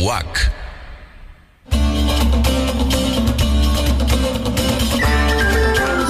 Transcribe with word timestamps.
UAC. 0.00 0.50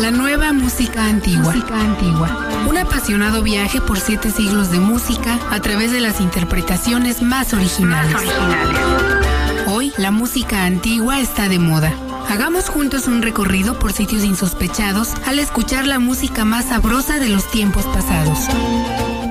La 0.01 0.13
nueva 0.13 0.53
música 0.53 1.07
antigua. 1.07 1.53
Música 1.53 1.75
antigua. 1.75 2.49
Un 2.69 2.79
apasionado 2.79 3.43
viaje 3.43 3.81
por 3.81 3.99
siete 3.99 4.31
siglos 4.31 4.71
de 4.71 4.79
música 4.79 5.41
a 5.51 5.61
través 5.61 5.91
de 5.91 6.01
las 6.01 6.21
interpretaciones 6.21 7.21
más 7.21 7.53
originales. 7.53 8.13
Más 8.13 8.23
originales. 8.23 9.67
Hoy 9.67 9.93
la 9.97 10.13
música 10.13 10.67
antigua 10.67 11.19
está 11.19 11.49
de 11.49 11.59
moda. 11.59 11.93
Hagamos 12.29 12.69
juntos 12.69 13.09
un 13.09 13.23
recorrido 13.23 13.77
por 13.81 13.93
sitios 13.93 14.23
insospechados 14.23 15.15
al 15.27 15.41
escuchar 15.41 15.89
la 15.89 15.99
música 15.99 16.45
más 16.45 16.67
sabrosa 16.67 17.19
de 17.19 17.29
los 17.29 17.51
tiempos 17.51 17.85
pasados. 17.87 18.39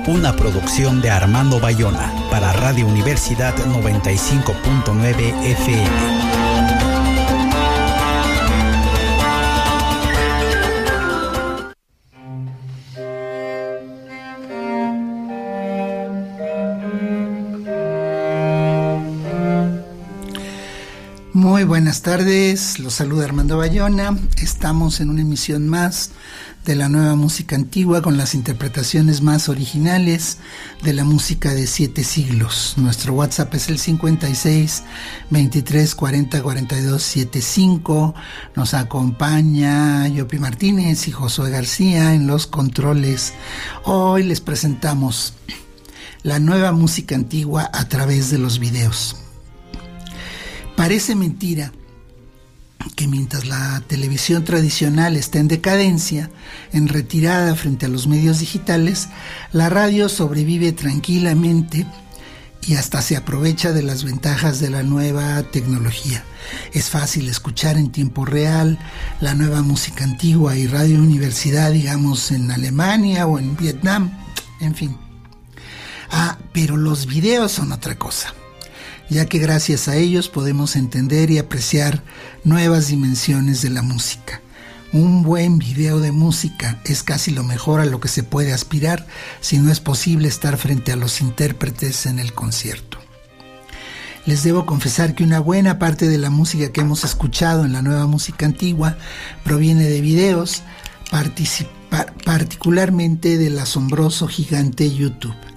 Una 0.06 0.34
producción 0.34 1.00
de 1.02 1.10
Armando 1.10 1.60
Bayona 1.60 2.12
para 2.30 2.52
Radio 2.52 2.86
Universidad 2.86 3.54
95.9 3.56 5.44
FM. 5.44 6.30
Muy 21.32 21.64
buenas 21.64 22.02
tardes, 22.02 22.78
los 22.78 22.94
saluda 22.94 23.26
Armando 23.26 23.58
Bayona. 23.58 24.16
Estamos 24.42 25.00
en 25.00 25.10
una 25.10 25.20
emisión 25.20 25.68
más 25.68 26.10
de 26.70 26.76
la 26.76 26.88
nueva 26.88 27.16
música 27.16 27.56
antigua 27.56 28.00
con 28.00 28.16
las 28.16 28.32
interpretaciones 28.32 29.22
más 29.22 29.48
originales 29.48 30.38
de 30.84 30.92
la 30.92 31.02
música 31.02 31.52
de 31.52 31.66
siete 31.66 32.04
siglos. 32.04 32.74
Nuestro 32.76 33.12
WhatsApp 33.12 33.52
es 33.54 33.68
el 33.68 33.80
56 33.80 34.84
23 35.30 35.94
40 35.96 36.40
42 36.40 37.02
75. 37.02 38.14
Nos 38.54 38.74
acompaña 38.74 40.06
Yopi 40.06 40.38
Martínez 40.38 41.08
y 41.08 41.10
Josué 41.10 41.50
García 41.50 42.14
en 42.14 42.28
los 42.28 42.46
controles. 42.46 43.32
Hoy 43.82 44.22
les 44.22 44.40
presentamos 44.40 45.34
la 46.22 46.38
nueva 46.38 46.70
música 46.70 47.16
antigua 47.16 47.68
a 47.72 47.88
través 47.88 48.30
de 48.30 48.38
los 48.38 48.60
videos. 48.60 49.16
Parece 50.76 51.16
mentira 51.16 51.72
que 52.96 53.06
mientras 53.06 53.46
la 53.46 53.82
televisión 53.86 54.44
tradicional 54.44 55.16
está 55.16 55.38
en 55.38 55.48
decadencia, 55.48 56.30
en 56.72 56.88
retirada 56.88 57.54
frente 57.54 57.86
a 57.86 57.88
los 57.88 58.06
medios 58.06 58.40
digitales, 58.40 59.08
la 59.52 59.68
radio 59.68 60.08
sobrevive 60.08 60.72
tranquilamente 60.72 61.86
y 62.66 62.74
hasta 62.74 63.00
se 63.02 63.16
aprovecha 63.16 63.72
de 63.72 63.82
las 63.82 64.04
ventajas 64.04 64.60
de 64.60 64.70
la 64.70 64.82
nueva 64.82 65.42
tecnología. 65.44 66.24
Es 66.72 66.90
fácil 66.90 67.28
escuchar 67.28 67.76
en 67.76 67.90
tiempo 67.90 68.24
real 68.24 68.78
la 69.20 69.34
nueva 69.34 69.62
música 69.62 70.04
antigua 70.04 70.56
y 70.56 70.66
Radio 70.66 70.98
Universidad, 70.98 71.72
digamos, 71.72 72.30
en 72.30 72.50
Alemania 72.50 73.26
o 73.26 73.38
en 73.38 73.56
Vietnam, 73.56 74.10
en 74.60 74.74
fin. 74.74 74.96
Ah, 76.10 76.38
pero 76.52 76.76
los 76.76 77.06
videos 77.06 77.52
son 77.52 77.72
otra 77.72 77.96
cosa 77.96 78.34
ya 79.10 79.26
que 79.26 79.38
gracias 79.38 79.88
a 79.88 79.96
ellos 79.96 80.28
podemos 80.28 80.76
entender 80.76 81.30
y 81.30 81.38
apreciar 81.38 82.02
nuevas 82.44 82.86
dimensiones 82.86 83.60
de 83.60 83.70
la 83.70 83.82
música. 83.82 84.40
Un 84.92 85.22
buen 85.22 85.58
video 85.58 86.00
de 86.00 86.12
música 86.12 86.80
es 86.84 87.02
casi 87.02 87.32
lo 87.32 87.42
mejor 87.42 87.80
a 87.80 87.84
lo 87.84 88.00
que 88.00 88.08
se 88.08 88.22
puede 88.22 88.52
aspirar 88.52 89.06
si 89.40 89.58
no 89.58 89.70
es 89.70 89.80
posible 89.80 90.28
estar 90.28 90.56
frente 90.56 90.92
a 90.92 90.96
los 90.96 91.20
intérpretes 91.20 92.06
en 92.06 92.18
el 92.18 92.32
concierto. 92.32 92.98
Les 94.26 94.44
debo 94.44 94.66
confesar 94.66 95.14
que 95.14 95.24
una 95.24 95.40
buena 95.40 95.78
parte 95.78 96.08
de 96.08 96.18
la 96.18 96.30
música 96.30 96.70
que 96.72 96.82
hemos 96.82 97.04
escuchado 97.04 97.64
en 97.64 97.72
la 97.72 97.82
nueva 97.82 98.06
música 98.06 98.46
antigua 98.46 98.96
proviene 99.44 99.84
de 99.84 100.00
videos, 100.00 100.62
particularmente 102.24 103.38
del 103.38 103.58
asombroso 103.58 104.28
gigante 104.28 104.92
YouTube 104.92 105.49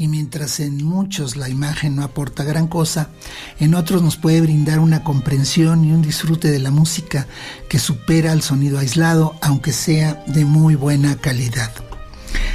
y 0.00 0.08
mientras 0.08 0.60
en 0.60 0.82
muchos 0.82 1.36
la 1.36 1.50
imagen 1.50 1.94
no 1.94 2.02
aporta 2.02 2.42
gran 2.42 2.68
cosa, 2.68 3.10
en 3.58 3.74
otros 3.74 4.02
nos 4.02 4.16
puede 4.16 4.40
brindar 4.40 4.78
una 4.78 5.04
comprensión 5.04 5.84
y 5.84 5.92
un 5.92 6.00
disfrute 6.00 6.50
de 6.50 6.58
la 6.58 6.70
música 6.70 7.26
que 7.68 7.78
supera 7.78 8.32
al 8.32 8.40
sonido 8.40 8.78
aislado, 8.78 9.36
aunque 9.42 9.74
sea 9.74 10.24
de 10.26 10.46
muy 10.46 10.74
buena 10.74 11.16
calidad. 11.16 11.70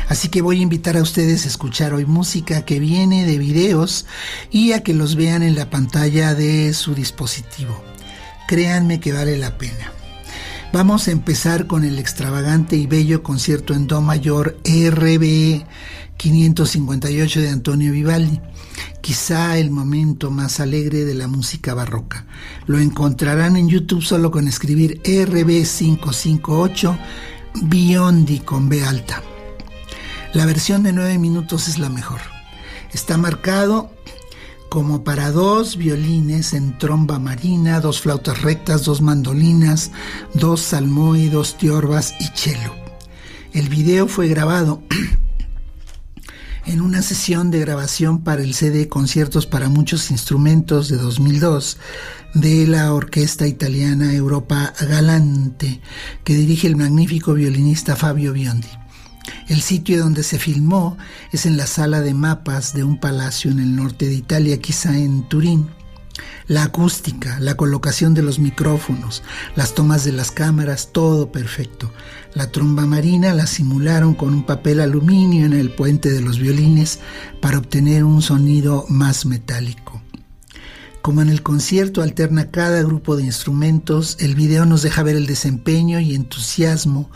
Así 0.09 0.29
que 0.29 0.41
voy 0.41 0.59
a 0.59 0.63
invitar 0.63 0.97
a 0.97 1.03
ustedes 1.03 1.45
a 1.45 1.47
escuchar 1.47 1.93
hoy 1.93 2.07
música 2.07 2.65
que 2.65 2.79
viene 2.79 3.25
de 3.25 3.37
videos 3.37 4.07
y 4.49 4.71
a 4.71 4.81
que 4.81 4.95
los 4.95 5.15
vean 5.15 5.43
en 5.43 5.53
la 5.53 5.69
pantalla 5.69 6.33
de 6.33 6.73
su 6.73 6.95
dispositivo. 6.95 7.79
Créanme 8.47 8.99
que 8.99 9.13
vale 9.13 9.37
la 9.37 9.55
pena. 9.59 9.91
Vamos 10.73 11.07
a 11.07 11.11
empezar 11.11 11.67
con 11.67 11.83
el 11.83 11.99
extravagante 11.99 12.75
y 12.75 12.87
bello 12.87 13.21
concierto 13.21 13.75
en 13.75 13.85
Do 13.85 14.01
mayor 14.01 14.57
RBE 14.65 15.65
558 16.17 17.41
de 17.41 17.49
Antonio 17.49 17.91
Vivaldi, 17.91 18.39
quizá 19.01 19.57
el 19.57 19.71
momento 19.71 20.31
más 20.31 20.59
alegre 20.59 21.05
de 21.05 21.13
la 21.13 21.27
música 21.27 21.73
barroca. 21.73 22.25
Lo 22.65 22.79
encontrarán 22.79 23.55
en 23.55 23.69
YouTube 23.69 24.03
solo 24.03 24.31
con 24.31 24.47
escribir 24.47 25.01
RB558 25.03 26.97
Biondi 27.63 28.39
con 28.39 28.67
B 28.69 28.83
alta. 28.83 29.21
La 30.33 30.45
versión 30.45 30.83
de 30.83 30.91
9 30.91 31.17
minutos 31.17 31.67
es 31.67 31.79
la 31.79 31.89
mejor. 31.89 32.19
Está 32.91 33.17
marcado 33.17 33.91
como 34.69 35.03
para 35.03 35.31
dos 35.31 35.77
violines 35.77 36.53
en 36.53 36.77
tromba 36.77 37.19
marina, 37.19 37.79
dos 37.79 38.01
flautas 38.01 38.41
rectas, 38.41 38.83
dos 38.83 39.01
mandolinas, 39.01 39.91
dos 40.33 40.59
salmoe, 40.61 41.29
dos 41.29 41.57
tiorbas 41.57 42.13
y 42.19 42.25
cello. 42.37 42.73
El 43.53 43.69
video 43.69 44.07
fue 44.07 44.27
grabado 44.27 44.83
en 46.65 46.81
una 46.81 47.01
sesión 47.01 47.51
de 47.51 47.59
grabación 47.59 48.23
para 48.23 48.41
el 48.41 48.53
CD 48.53 48.87
Conciertos 48.87 49.45
para 49.45 49.69
muchos 49.69 50.11
instrumentos 50.11 50.89
de 50.89 50.97
2002 50.97 51.77
de 52.33 52.67
la 52.67 52.93
orquesta 52.93 53.47
italiana 53.47 54.13
Europa 54.13 54.73
Galante, 54.79 55.81
que 56.23 56.35
dirige 56.35 56.67
el 56.67 56.75
magnífico 56.75 57.33
violinista 57.33 57.95
Fabio 57.95 58.33
Biondi. 58.33 58.67
El 59.47 59.61
sitio 59.61 59.99
donde 59.99 60.23
se 60.23 60.39
filmó 60.39 60.97
es 61.31 61.45
en 61.45 61.57
la 61.57 61.67
sala 61.67 62.01
de 62.01 62.13
mapas 62.13 62.73
de 62.73 62.83
un 62.83 62.99
palacio 62.99 63.51
en 63.51 63.59
el 63.59 63.75
norte 63.75 64.07
de 64.07 64.15
Italia, 64.15 64.59
quizá 64.59 64.97
en 64.97 65.27
Turín. 65.29 65.67
La 66.47 66.63
acústica, 66.63 67.39
la 67.39 67.57
colocación 67.57 68.13
de 68.13 68.21
los 68.21 68.37
micrófonos, 68.37 69.23
las 69.55 69.73
tomas 69.73 70.03
de 70.03 70.11
las 70.11 70.29
cámaras, 70.29 70.89
todo 70.91 71.31
perfecto. 71.31 71.91
La 72.35 72.51
tromba 72.51 72.85
marina 72.85 73.33
la 73.33 73.47
simularon 73.47 74.13
con 74.13 74.33
un 74.33 74.45
papel 74.45 74.79
aluminio 74.79 75.47
en 75.47 75.53
el 75.53 75.71
puente 75.71 76.11
de 76.11 76.21
los 76.21 76.37
violines 76.37 76.99
para 77.41 77.57
obtener 77.57 78.03
un 78.03 78.21
sonido 78.21 78.85
más 78.89 79.25
metálico. 79.25 80.03
Como 81.01 81.23
en 81.23 81.29
el 81.29 81.41
concierto 81.41 82.03
alterna 82.03 82.51
cada 82.51 82.83
grupo 82.83 83.15
de 83.15 83.23
instrumentos, 83.23 84.17
el 84.19 84.35
video 84.35 84.65
nos 84.65 84.83
deja 84.83 85.01
ver 85.01 85.15
el 85.15 85.25
desempeño 85.25 85.99
y 85.99 86.13
entusiasmo 86.13 87.09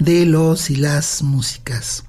de 0.00 0.26
los 0.26 0.70
y 0.70 0.76
las 0.76 1.22
músicas. 1.22 2.04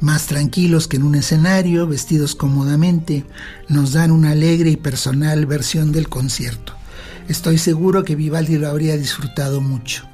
Más 0.00 0.26
tranquilos 0.26 0.86
que 0.86 0.96
en 0.96 1.02
un 1.02 1.14
escenario, 1.14 1.86
vestidos 1.86 2.34
cómodamente, 2.34 3.24
nos 3.68 3.92
dan 3.92 4.10
una 4.10 4.30
alegre 4.30 4.70
y 4.70 4.76
personal 4.76 5.46
versión 5.46 5.92
del 5.92 6.08
concierto. 6.08 6.74
Estoy 7.28 7.58
seguro 7.58 8.04
que 8.04 8.14
Vivaldi 8.14 8.56
lo 8.58 8.68
habría 8.68 8.96
disfrutado 8.96 9.60
mucho. 9.60 10.04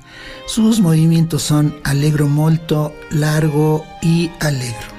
Sus 0.47 0.81
movimientos 0.81 1.43
son 1.43 1.75
alegro 1.85 2.29
molto, 2.29 2.95
largo 3.11 3.85
y 4.03 4.31
alegro. 4.41 4.94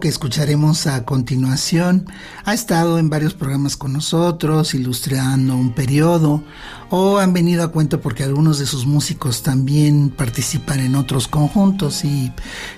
Que 0.00 0.08
escucharemos 0.08 0.86
a 0.86 1.04
continuación 1.04 2.06
ha 2.44 2.54
estado 2.54 2.98
en 2.98 3.10
varios 3.10 3.34
programas 3.34 3.76
con 3.76 3.92
nosotros, 3.92 4.74
ilustrando 4.74 5.54
un 5.54 5.72
periodo, 5.72 6.42
o 6.88 7.18
han 7.18 7.32
venido 7.32 7.62
a 7.62 7.70
cuento 7.70 8.00
porque 8.00 8.24
algunos 8.24 8.58
de 8.58 8.66
sus 8.66 8.86
músicos 8.86 9.42
también 9.42 10.10
participan 10.10 10.80
en 10.80 10.96
otros 10.96 11.28
conjuntos 11.28 12.04
y, 12.04 12.32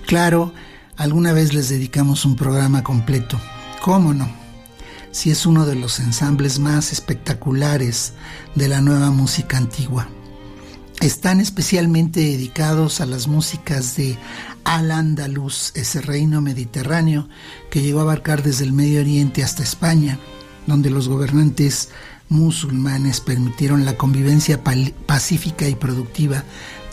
claro, 0.07 0.52
alguna 0.97 1.33
vez 1.33 1.55
les 1.55 1.69
dedicamos 1.69 2.25
un 2.25 2.37
programa 2.37 2.83
completo. 2.83 3.41
¿Cómo 3.81 4.12
no? 4.12 4.29
Si 5.12 5.31
es 5.31 5.47
uno 5.47 5.64
de 5.64 5.76
los 5.76 6.00
ensambles 6.00 6.59
más 6.59 6.93
espectaculares 6.93 8.14
de 8.55 8.69
la 8.69 8.81
nueva 8.81 9.11
música 9.11 9.57
antigua 9.57 10.09
están 11.02 11.41
especialmente 11.41 12.21
dedicados 12.21 13.00
a 13.00 13.07
las 13.07 13.26
músicas 13.26 13.97
de 13.97 14.17
Al-Andalus, 14.73 15.73
ese 15.75 16.00
reino 16.00 16.41
mediterráneo 16.41 17.29
que 17.71 17.83
llegó 17.83 17.99
a 17.99 18.05
abarcar 18.05 18.43
desde 18.43 18.64
el 18.64 18.73
Medio 18.73 19.00
Oriente 19.00 19.45
hasta 19.45 19.62
España, 19.62 20.19
donde 20.67 20.88
los 20.88 21.09
gobernantes 21.09 21.91
musulmanes 22.31 23.21
permitieron 23.21 23.85
la 23.85 23.99
convivencia 23.99 24.62
pacífica 25.05 25.69
y 25.69 25.75
productiva 25.75 26.45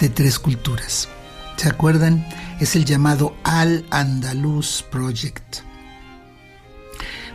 de 0.02 0.10
tres 0.10 0.40
culturas. 0.40 1.08
¿Se 1.56 1.70
acuerdan? 1.70 2.28
Es 2.60 2.76
el 2.76 2.84
llamado 2.84 3.34
Al-Andalus 3.46 4.84
Project. 4.92 5.60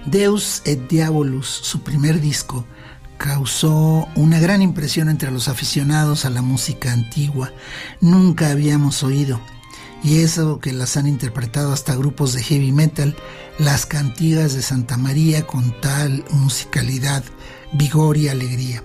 Deus 0.04 0.60
et 0.66 0.90
Diabolus, 0.90 1.46
su 1.46 1.80
primer 1.80 2.20
disco, 2.20 2.66
causó 3.16 4.08
una 4.14 4.40
gran 4.40 4.60
impresión 4.60 5.08
entre 5.08 5.30
los 5.30 5.48
aficionados 5.48 6.26
a 6.26 6.30
la 6.30 6.42
música 6.42 6.92
antigua. 6.92 7.50
Nunca 8.02 8.50
habíamos 8.50 9.02
oído, 9.02 9.40
y 10.04 10.20
eso 10.20 10.60
que 10.60 10.72
las 10.72 10.98
han 10.98 11.06
interpretado 11.06 11.72
hasta 11.72 11.96
grupos 11.96 12.34
de 12.34 12.42
heavy 12.42 12.72
metal, 12.72 13.16
las 13.58 13.86
cantigas 13.86 14.54
de 14.54 14.60
Santa 14.60 14.98
María 14.98 15.46
con 15.46 15.80
tal 15.80 16.24
musicalidad, 16.30 17.24
vigor 17.72 18.18
y 18.18 18.28
alegría. 18.28 18.84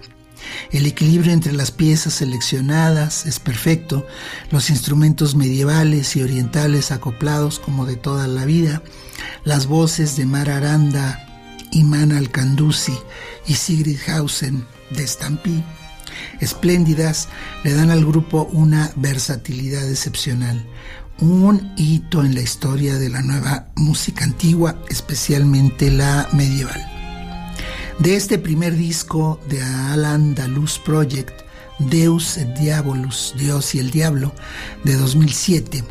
El 0.72 0.86
equilibrio 0.86 1.34
entre 1.34 1.52
las 1.52 1.72
piezas 1.72 2.14
seleccionadas 2.14 3.26
es 3.26 3.40
perfecto, 3.40 4.08
los 4.50 4.70
instrumentos 4.70 5.36
medievales 5.36 6.16
y 6.16 6.24
orientales 6.24 6.92
acoplados 6.92 7.60
como 7.60 7.86
de 7.86 7.98
toda 7.98 8.26
la 8.28 8.46
vida, 8.46 8.82
las 9.44 9.68
voces 9.68 10.16
de 10.16 10.26
Mar 10.26 10.50
Aranda, 10.50 11.28
Iman 11.72 12.14
Al-Kandusi 12.14 12.98
y 13.46 13.56
Sigrid 13.56 14.00
Hausen 14.08 14.66
de 14.92 15.06
Stampy, 15.06 15.64
espléndidas, 16.40 17.28
le 17.64 17.74
dan 17.74 17.90
al 17.90 18.06
grupo 18.06 18.50
una 18.52 18.92
versatilidad 18.96 19.88
excepcional, 19.90 20.66
un 21.22 21.74
hito 21.76 22.24
en 22.24 22.34
la 22.34 22.42
historia 22.42 22.98
de 22.98 23.10
la 23.10 23.22
nueva 23.22 23.68
música 23.76 24.24
antigua, 24.24 24.82
especialmente 24.90 25.92
la 25.92 26.28
medieval. 26.34 26.86
De 28.00 28.16
este 28.16 28.38
primer 28.38 28.76
disco 28.76 29.40
de 29.50 29.62
Alan 29.62 30.34
Dalus 30.34 30.80
Project, 30.80 31.42
Deus 31.80 32.38
et 32.38 32.58
Diabolus, 32.58 33.34
Dios 33.38 33.76
y 33.76 33.80
el 33.80 33.92
Diablo, 33.92 34.34
de 34.84 34.96
2007, 34.96 35.84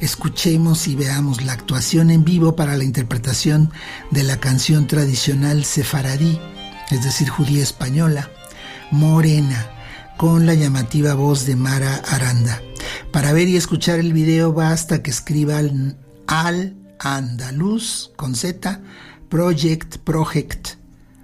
escuchemos 0.00 0.86
y 0.88 0.96
veamos 0.96 1.42
la 1.42 1.52
actuación 1.52 2.10
en 2.10 2.24
vivo 2.24 2.56
para 2.56 2.76
la 2.76 2.84
interpretación 2.84 3.70
de 4.10 4.22
la 4.22 4.38
canción 4.38 4.86
tradicional 4.86 5.64
sefaradí, 5.64 6.38
es 6.90 7.02
decir, 7.04 7.28
judía 7.28 7.62
española, 7.62 8.30
Morena, 8.90 9.70
con 10.18 10.46
la 10.46 10.54
llamativa 10.54 11.14
voz 11.14 11.46
de 11.46 11.56
Mara 11.56 12.02
Aranda. 12.08 12.60
Para 13.12 13.32
ver 13.32 13.48
y 13.48 13.56
escuchar 13.56 13.98
el 13.98 14.12
video 14.12 14.52
basta 14.52 15.02
que 15.02 15.10
escriban 15.10 15.96
al 16.26 16.76
andaluz 16.98 18.12
con 18.16 18.34
Z, 18.34 18.80
Project, 19.28 19.98
Project, 19.98 20.70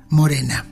Morena. 0.09 0.67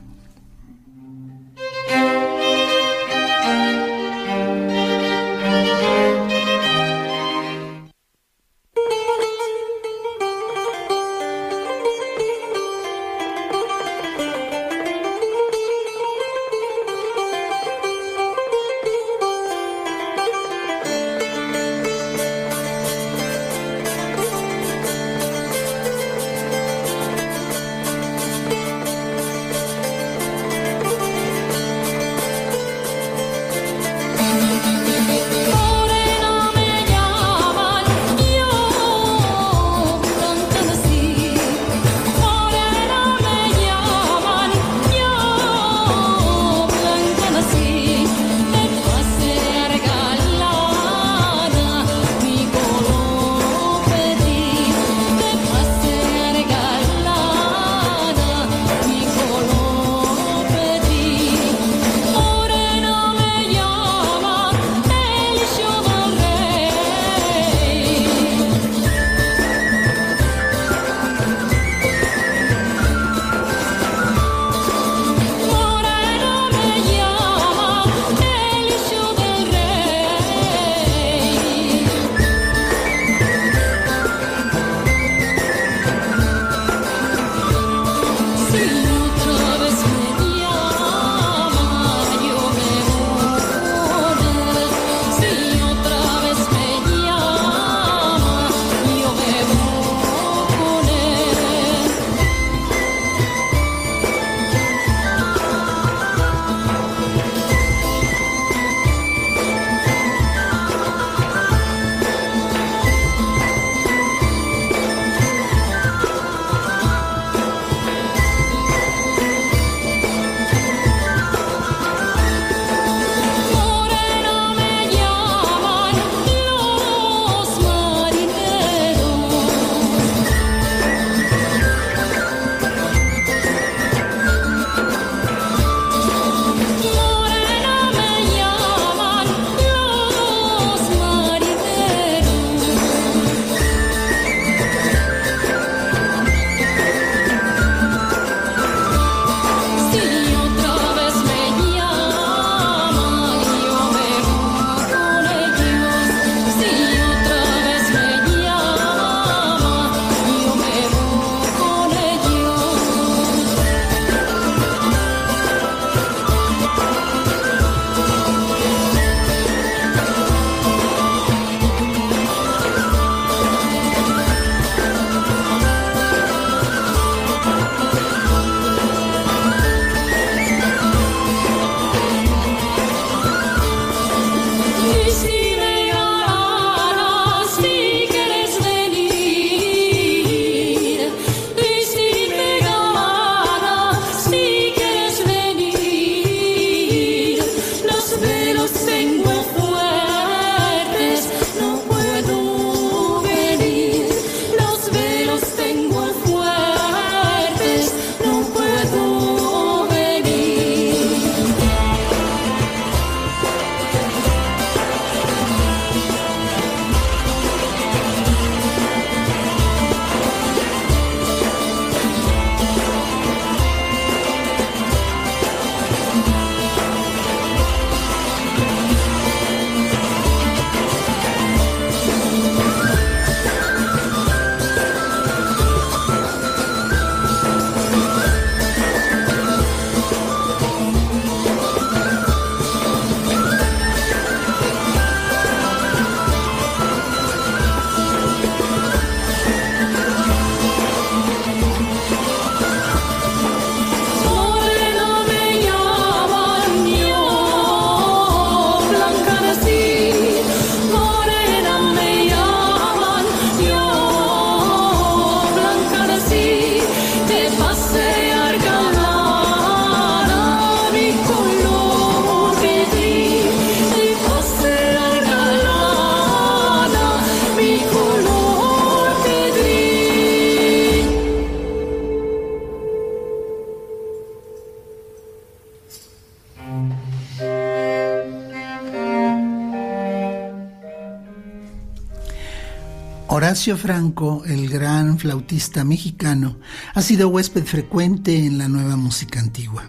Horacio 293.61 293.77
Franco, 293.77 294.41
el 294.47 294.69
gran 294.69 295.19
flautista 295.19 295.83
mexicano, 295.83 296.57
ha 296.95 297.01
sido 297.03 297.29
huésped 297.29 297.63
frecuente 297.63 298.43
en 298.43 298.57
la 298.57 298.67
nueva 298.67 298.95
música 298.95 299.39
antigua. 299.39 299.87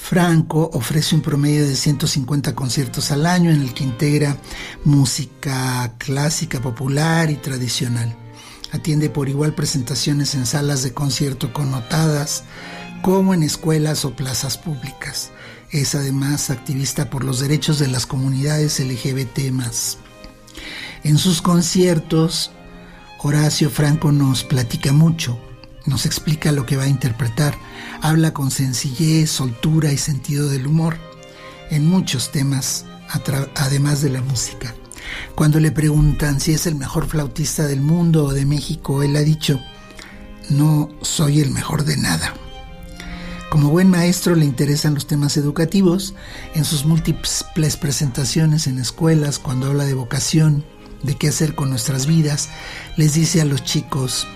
Franco 0.00 0.70
ofrece 0.72 1.14
un 1.14 1.20
promedio 1.20 1.66
de 1.66 1.76
150 1.76 2.54
conciertos 2.54 3.10
al 3.10 3.26
año 3.26 3.50
en 3.50 3.60
el 3.60 3.74
que 3.74 3.84
integra 3.84 4.38
música 4.84 5.92
clásica, 5.98 6.60
popular 6.60 7.30
y 7.30 7.36
tradicional. 7.36 8.16
Atiende 8.72 9.10
por 9.10 9.28
igual 9.28 9.54
presentaciones 9.54 10.34
en 10.34 10.46
salas 10.46 10.82
de 10.82 10.94
concierto 10.94 11.52
connotadas 11.52 12.44
como 13.02 13.34
en 13.34 13.42
escuelas 13.42 14.06
o 14.06 14.16
plazas 14.16 14.56
públicas. 14.56 15.30
Es 15.70 15.94
además 15.94 16.48
activista 16.48 17.10
por 17.10 17.22
los 17.22 17.40
derechos 17.40 17.78
de 17.78 17.88
las 17.88 18.06
comunidades 18.06 18.80
LGBT. 18.80 19.52
En 21.04 21.18
sus 21.18 21.42
conciertos, 21.42 22.50
Horacio 23.18 23.68
Franco 23.68 24.10
nos 24.10 24.42
platica 24.44 24.92
mucho, 24.92 25.38
nos 25.88 26.06
explica 26.06 26.52
lo 26.52 26.66
que 26.66 26.76
va 26.76 26.84
a 26.84 26.88
interpretar, 26.88 27.56
habla 28.00 28.32
con 28.32 28.50
sencillez, 28.50 29.30
soltura 29.30 29.92
y 29.92 29.98
sentido 29.98 30.48
del 30.48 30.66
humor 30.66 30.96
en 31.70 31.86
muchos 31.86 32.30
temas, 32.30 32.84
además 33.54 34.02
de 34.02 34.10
la 34.10 34.22
música. 34.22 34.74
Cuando 35.34 35.60
le 35.60 35.72
preguntan 35.72 36.40
si 36.40 36.52
es 36.52 36.66
el 36.66 36.74
mejor 36.74 37.06
flautista 37.06 37.66
del 37.66 37.80
mundo 37.80 38.26
o 38.26 38.32
de 38.32 38.44
México, 38.44 39.02
él 39.02 39.16
ha 39.16 39.20
dicho, 39.20 39.60
no 40.50 40.90
soy 41.02 41.40
el 41.40 41.50
mejor 41.50 41.84
de 41.84 41.96
nada. 41.96 42.34
Como 43.50 43.70
buen 43.70 43.88
maestro 43.88 44.34
le 44.34 44.44
interesan 44.44 44.94
los 44.94 45.06
temas 45.06 45.38
educativos, 45.38 46.14
en 46.54 46.66
sus 46.66 46.84
múltiples 46.84 47.76
presentaciones 47.76 48.66
en 48.66 48.78
escuelas, 48.78 49.38
cuando 49.38 49.68
habla 49.68 49.84
de 49.84 49.94
vocación, 49.94 50.64
de 51.02 51.14
qué 51.14 51.28
hacer 51.28 51.54
con 51.54 51.70
nuestras 51.70 52.06
vidas, 52.06 52.50
les 52.96 53.14
dice 53.14 53.40
a 53.40 53.46
los 53.46 53.64
chicos, 53.64 54.26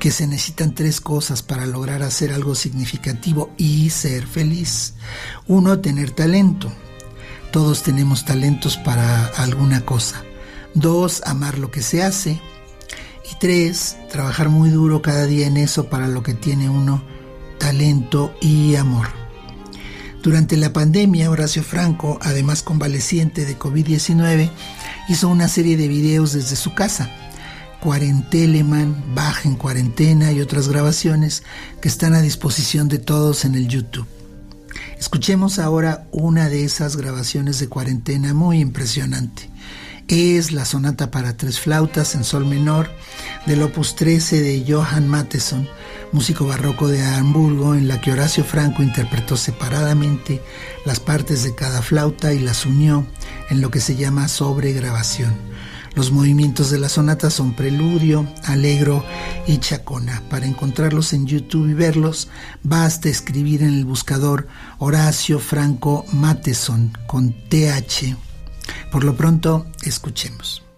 que 0.00 0.10
se 0.10 0.26
necesitan 0.26 0.74
tres 0.74 1.00
cosas 1.00 1.42
para 1.42 1.66
lograr 1.66 2.02
hacer 2.02 2.32
algo 2.32 2.54
significativo 2.54 3.50
y 3.58 3.90
ser 3.90 4.26
feliz. 4.26 4.94
Uno, 5.46 5.78
tener 5.80 6.10
talento. 6.10 6.72
Todos 7.52 7.82
tenemos 7.82 8.24
talentos 8.24 8.78
para 8.78 9.26
alguna 9.26 9.82
cosa. 9.82 10.24
Dos, 10.72 11.22
amar 11.26 11.58
lo 11.58 11.70
que 11.70 11.82
se 11.82 12.02
hace. 12.02 12.40
Y 13.30 13.38
tres, 13.38 13.98
trabajar 14.10 14.48
muy 14.48 14.70
duro 14.70 15.02
cada 15.02 15.26
día 15.26 15.46
en 15.46 15.58
eso 15.58 15.90
para 15.90 16.08
lo 16.08 16.22
que 16.22 16.32
tiene 16.32 16.70
uno, 16.70 17.04
talento 17.58 18.34
y 18.40 18.76
amor. 18.76 19.06
Durante 20.22 20.56
la 20.56 20.72
pandemia, 20.72 21.30
Horacio 21.30 21.62
Franco, 21.62 22.18
además 22.22 22.62
convaleciente 22.62 23.44
de 23.44 23.58
COVID-19, 23.58 24.50
hizo 25.10 25.28
una 25.28 25.46
serie 25.46 25.76
de 25.76 25.88
videos 25.88 26.32
desde 26.32 26.56
su 26.56 26.74
casa 26.74 27.19
Cuarenteleman, 27.80 29.14
Baja 29.14 29.48
en 29.48 29.56
Cuarentena 29.56 30.32
y 30.32 30.40
otras 30.40 30.68
grabaciones 30.68 31.42
que 31.80 31.88
están 31.88 32.14
a 32.14 32.20
disposición 32.20 32.88
de 32.88 32.98
todos 32.98 33.44
en 33.44 33.54
el 33.54 33.68
YouTube. 33.68 34.06
Escuchemos 34.98 35.58
ahora 35.58 36.06
una 36.12 36.50
de 36.50 36.64
esas 36.64 36.96
grabaciones 36.96 37.58
de 37.58 37.68
cuarentena 37.68 38.34
muy 38.34 38.60
impresionante. 38.60 39.48
Es 40.08 40.52
la 40.52 40.66
sonata 40.66 41.10
para 41.10 41.38
tres 41.38 41.58
flautas 41.58 42.14
en 42.14 42.24
sol 42.24 42.44
menor 42.44 42.90
del 43.46 43.62
opus 43.62 43.96
13 43.96 44.42
de 44.42 44.64
Johann 44.68 45.08
Matheson, 45.08 45.66
músico 46.12 46.46
barroco 46.46 46.88
de 46.88 47.02
Hamburgo, 47.02 47.74
en 47.74 47.88
la 47.88 48.00
que 48.00 48.12
Horacio 48.12 48.44
Franco 48.44 48.82
interpretó 48.82 49.38
separadamente 49.38 50.42
las 50.84 51.00
partes 51.00 51.44
de 51.44 51.54
cada 51.54 51.80
flauta 51.80 52.34
y 52.34 52.40
las 52.40 52.66
unió 52.66 53.06
en 53.48 53.62
lo 53.62 53.70
que 53.70 53.80
se 53.80 53.96
llama 53.96 54.28
sobregrabación. 54.28 55.32
Los 55.94 56.12
movimientos 56.12 56.70
de 56.70 56.78
la 56.78 56.88
sonata 56.88 57.30
son 57.30 57.54
preludio, 57.54 58.26
alegro 58.44 59.04
y 59.46 59.58
chacona. 59.58 60.22
Para 60.30 60.46
encontrarlos 60.46 61.12
en 61.12 61.26
YouTube 61.26 61.68
y 61.68 61.74
verlos, 61.74 62.28
basta 62.62 63.08
escribir 63.08 63.62
en 63.62 63.74
el 63.74 63.84
buscador 63.84 64.46
Horacio 64.78 65.40
Franco 65.40 66.04
Mateson 66.12 66.96
con 67.06 67.32
TH. 67.32 68.16
Por 68.92 69.04
lo 69.04 69.16
pronto, 69.16 69.66
escuchemos. 69.82 70.69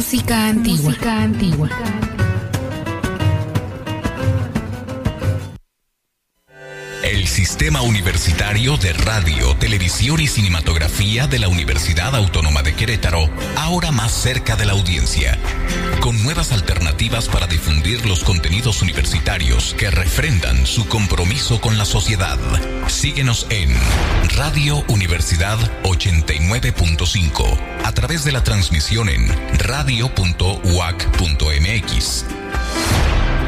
Música 0.00 0.46
antigua. 0.46 0.92
Música 0.92 1.22
antigua. 1.22 1.68
El 7.04 7.26
Sistema 7.26 7.82
Universitario 7.82 8.78
de 8.78 8.94
Radio, 8.94 9.54
Televisión 9.56 10.18
y 10.20 10.26
Cinematografía 10.26 11.26
de 11.26 11.38
la 11.38 11.48
Universidad 11.48 12.16
Autónoma 12.16 12.62
de 12.62 12.74
Querétaro, 12.74 13.28
ahora 13.56 13.90
más 13.90 14.12
cerca 14.12 14.56
de 14.56 14.64
la 14.64 14.72
audiencia, 14.72 15.38
con 16.00 16.22
nuevas 16.22 16.50
alternativas 16.52 16.79
para 17.08 17.46
difundir 17.46 18.04
los 18.04 18.22
contenidos 18.22 18.82
universitarios 18.82 19.74
que 19.78 19.90
refrendan 19.90 20.66
su 20.66 20.86
compromiso 20.86 21.58
con 21.58 21.78
la 21.78 21.86
sociedad. 21.86 22.38
Síguenos 22.88 23.46
en 23.48 23.74
Radio 24.36 24.84
Universidad 24.86 25.58
89.5, 25.82 27.58
a 27.84 27.92
través 27.92 28.22
de 28.24 28.32
la 28.32 28.44
transmisión 28.44 29.08
en 29.08 29.26
radio.uac.mx. 29.58 30.44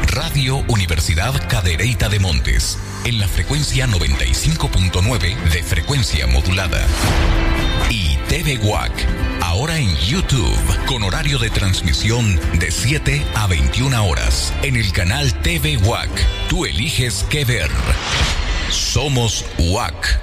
Radio 0.07 0.65
Universidad 0.69 1.35
Cadereyta 1.47 2.09
de 2.09 2.21
Montes, 2.21 2.79
en 3.05 3.19
la 3.19 3.29
frecuencia 3.29 3.87
95.9 3.87 5.37
de 5.51 5.63
frecuencia 5.63 6.27
modulada. 6.27 6.87
Y 7.91 8.17
TV 8.29 8.57
WAC, 8.57 8.93
ahora 9.53 9.77
en 9.77 9.95
YouTube, 9.97 10.57
con 10.87 11.03
horario 11.03 11.39
de 11.39 11.51
transmisión 11.51 12.41
de 12.59 12.71
7 12.71 13.23
a 13.35 13.47
21 13.47 14.03
horas, 14.03 14.51
en 14.63 14.77
el 14.77 14.93
canal 14.93 15.31
TV 15.43 15.77
WAC. 15.77 16.09
Tú 16.49 16.65
eliges 16.65 17.27
qué 17.29 17.45
ver. 17.45 17.69
Somos 18.71 19.45
WAC. 19.59 20.19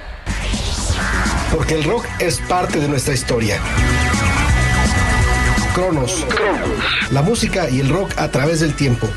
Porque 1.52 1.74
el 1.74 1.84
rock 1.84 2.06
es 2.18 2.38
parte 2.48 2.80
de 2.80 2.88
nuestra 2.88 3.14
historia. 3.14 3.60
Cronos. 5.74 6.26
La 7.12 7.22
música 7.22 7.70
y 7.70 7.78
el 7.78 7.88
rock 7.88 8.12
a 8.16 8.32
través 8.32 8.58
del 8.58 8.74
tiempo 8.74 9.08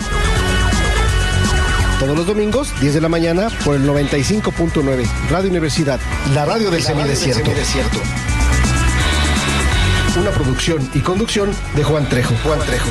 todos 2.00 2.18
los 2.18 2.28
domingos, 2.28 2.74
10 2.82 2.96
de 2.96 3.02
la 3.02 3.08
mañana, 3.08 3.48
por 3.64 3.78
el 3.78 3.88
95.9, 3.88 5.08
Radio 5.30 5.50
Universidad, 5.50 6.02
la 6.34 6.44
radio 6.44 6.70
del 6.70 6.84
semidesierto. 6.84 7.50
Una 10.16 10.30
producción 10.30 10.88
y 10.94 11.00
conducción 11.00 11.50
de 11.76 11.84
Juan 11.84 12.08
Trejo. 12.08 12.36
Juan 12.44 12.60
Trejo. 12.60 12.88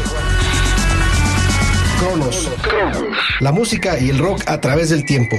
Cronos. 2.00 2.50
La 3.38 3.52
música 3.52 3.96
y 3.96 4.10
el 4.10 4.18
rock 4.18 4.42
a 4.46 4.60
través 4.60 4.90
del 4.90 5.04
tiempo. 5.04 5.38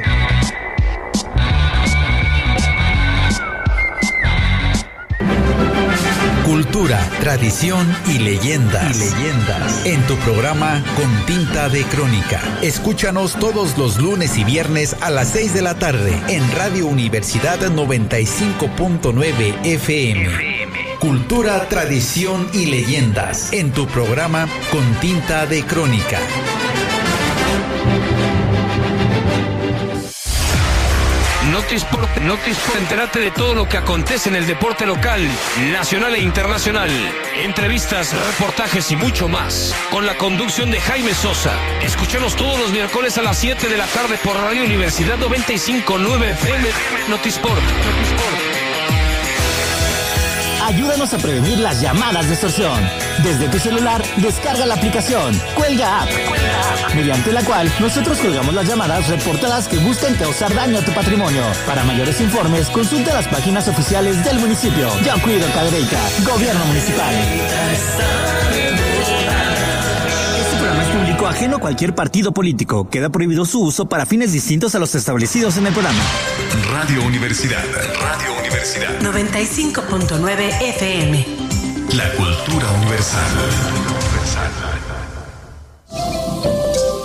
Cultura, 6.45 7.05
tradición 7.19 7.85
y 8.07 8.19
leyendas. 8.19 8.95
Y 8.95 8.99
leyendas. 8.99 9.85
En 9.85 10.01
tu 10.03 10.15
programa 10.17 10.81
Con 10.95 11.25
Tinta 11.25 11.67
de 11.67 11.83
Crónica. 11.83 12.39
Escúchanos 12.61 13.33
todos 13.33 13.77
los 13.77 13.97
lunes 13.97 14.37
y 14.37 14.45
viernes 14.45 14.95
a 15.01 15.09
las 15.09 15.31
6 15.31 15.53
de 15.53 15.61
la 15.61 15.75
tarde 15.75 16.17
en 16.29 16.49
Radio 16.55 16.87
Universidad 16.87 17.59
95.9 17.59 19.65
FM. 19.65 20.52
Cultura, 21.03 21.67
tradición 21.67 22.49
y 22.53 22.67
leyendas. 22.67 23.51
En 23.51 23.73
tu 23.73 23.87
programa 23.87 24.47
Con 24.71 24.89
Tinta 25.01 25.45
de 25.45 25.61
Crónica. 25.65 26.17
Notisport, 31.51 32.17
Notisport, 32.19 32.77
entérate 32.77 33.19
de 33.19 33.31
todo 33.31 33.53
lo 33.53 33.67
que 33.67 33.75
acontece 33.75 34.29
en 34.29 34.35
el 34.35 34.47
deporte 34.47 34.85
local, 34.85 35.19
nacional 35.73 36.15
e 36.15 36.19
internacional. 36.21 36.89
Entrevistas, 37.43 38.15
reportajes 38.37 38.89
y 38.91 38.95
mucho 38.95 39.27
más. 39.27 39.75
Con 39.91 40.05
la 40.05 40.17
conducción 40.17 40.71
de 40.71 40.79
Jaime 40.79 41.13
Sosa. 41.13 41.51
Escuchemos 41.81 42.37
todos 42.37 42.57
los 42.57 42.71
miércoles 42.71 43.17
a 43.17 43.23
las 43.23 43.37
7 43.39 43.67
de 43.67 43.77
la 43.77 43.87
tarde 43.87 44.17
por 44.23 44.37
Radio 44.37 44.63
Universidad 44.63 45.17
959 45.17 46.29
FM. 46.29 46.69
Notisport. 47.09 47.61
Notisport. 47.61 48.52
Ayúdanos 50.65 51.13
a 51.13 51.17
prevenir 51.17 51.59
las 51.59 51.81
llamadas 51.81 52.25
de 52.27 52.33
extorsión. 52.33 52.79
Desde 53.21 53.49
tu 53.49 53.59
celular, 53.59 54.01
descarga 54.17 54.65
la 54.65 54.75
aplicación 54.75 55.37
Cuelga 55.55 56.03
App, 56.03 56.09
mediante 56.95 57.33
la 57.33 57.43
cual 57.43 57.69
nosotros 57.81 58.17
colgamos 58.19 58.53
las 58.53 58.65
llamadas 58.67 59.09
reportadas 59.09 59.67
que 59.67 59.77
buscan 59.79 60.15
causar 60.15 60.53
daño 60.53 60.79
a 60.79 60.85
tu 60.85 60.93
patrimonio. 60.93 61.43
Para 61.67 61.83
mayores 61.83 62.21
informes, 62.21 62.69
consulta 62.69 63.13
las 63.13 63.27
páginas 63.27 63.67
oficiales 63.67 64.23
del 64.23 64.39
municipio. 64.39 64.87
Yo 65.03 65.21
cuido 65.21 65.45
Cadereyta, 65.53 65.99
Gobierno 66.25 66.65
Municipal. 66.65 67.13
Programa 70.73 70.91
es 70.91 70.97
público 70.97 71.27
ajeno 71.27 71.57
a 71.57 71.59
cualquier 71.59 71.93
partido 71.93 72.33
político. 72.33 72.89
Queda 72.89 73.09
prohibido 73.09 73.45
su 73.45 73.61
uso 73.61 73.87
para 73.87 74.07
fines 74.07 74.33
distintos 74.33 74.73
a 74.73 74.79
los 74.79 74.95
establecidos 74.95 75.55
en 75.57 75.67
el 75.67 75.73
programa. 75.73 75.99
Radio 76.71 77.05
Universidad. 77.05 77.63
Radio 78.01 78.39
Universidad. 78.39 78.99
95.9 79.01 80.61
FM. 80.61 81.25
La 81.93 82.11
cultura 82.13 82.71
universal. 82.81 83.23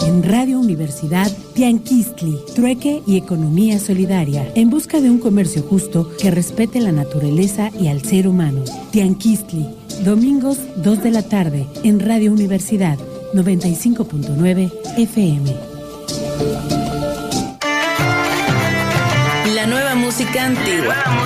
En 0.07 0.23
Radio 0.23 0.61
Universidad, 0.61 1.31
Tianquistli, 1.55 2.39
trueque 2.55 3.03
y 3.07 3.19
economía 3.19 3.79
solidaria, 3.79 4.51
en 4.55 4.71
busca 4.71 5.03
de 5.03 5.11
un 5.11 5.19
comercio 5.19 5.63
justo 5.63 6.11
que 6.19 6.31
respete 6.31 6.81
la 6.81 6.93
naturaleza 6.93 7.71
y 7.79 7.89
al 7.89 8.03
ser 8.03 8.29
humano. 8.29 8.65
Tianquistli, 8.93 9.69
domingos 10.07 10.59
2 10.77 11.03
de 11.03 11.11
la 11.11 11.23
tarde, 11.23 11.67
en 11.85 12.01
Radio 12.01 12.33
Universidad 12.33 12.99
95.9 13.35 14.73
FM. 14.97 15.55
La 19.55 19.67
nueva 19.67 19.95
música 19.95 20.45
antigua. 20.45 20.97
Un 21.07 21.17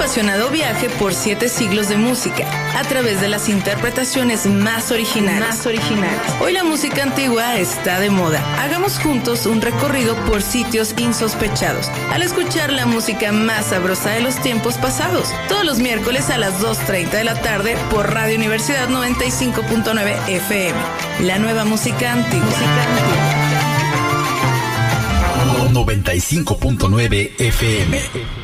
apasionado 0.00 0.48
viaje 0.48 0.88
por 0.98 1.12
siete 1.12 1.50
siglos 1.50 1.90
de 1.90 1.98
música 1.98 2.46
a 2.74 2.82
través 2.84 3.20
de 3.20 3.28
las 3.28 3.50
interpretaciones 3.50 4.46
más 4.46 4.90
originales. 4.90 5.46
Más 5.46 5.66
originales. 5.66 6.18
Hoy 6.40 6.54
la 6.54 6.64
música 6.64 7.02
antigua 7.02 7.58
está 7.58 8.00
de 8.00 8.08
moda. 8.08 8.42
Hagamos 8.62 8.98
juntos 8.98 9.44
un 9.44 9.60
recorrido 9.60 10.16
por 10.24 10.40
sitios 10.40 10.94
insospechados 10.96 11.88
al 12.10 12.22
escuchar 12.22 12.72
la 12.72 12.86
música 12.86 13.30
más 13.30 13.66
sabrosa 13.66 14.08
de 14.12 14.22
los 14.22 14.40
tiempos 14.40 14.78
pasados. 14.78 15.28
Todos 15.50 15.66
los 15.66 15.80
miércoles 15.80 16.30
a 16.30 16.38
las 16.38 16.62
2.30 16.62 17.10
de 17.10 17.24
la 17.24 17.34
tarde 17.34 17.76
por 17.90 18.10
Radio 18.10 18.36
Universidad 18.36 18.88
95.9 18.88 20.28
FM. 20.28 20.78
La 21.24 21.38
nueva 21.38 21.66
música 21.66 22.12
antigua. 22.12 22.46
Música 22.46 22.84
antigua. 25.68 25.74
95.9 25.74 27.32
FM. 27.38 28.39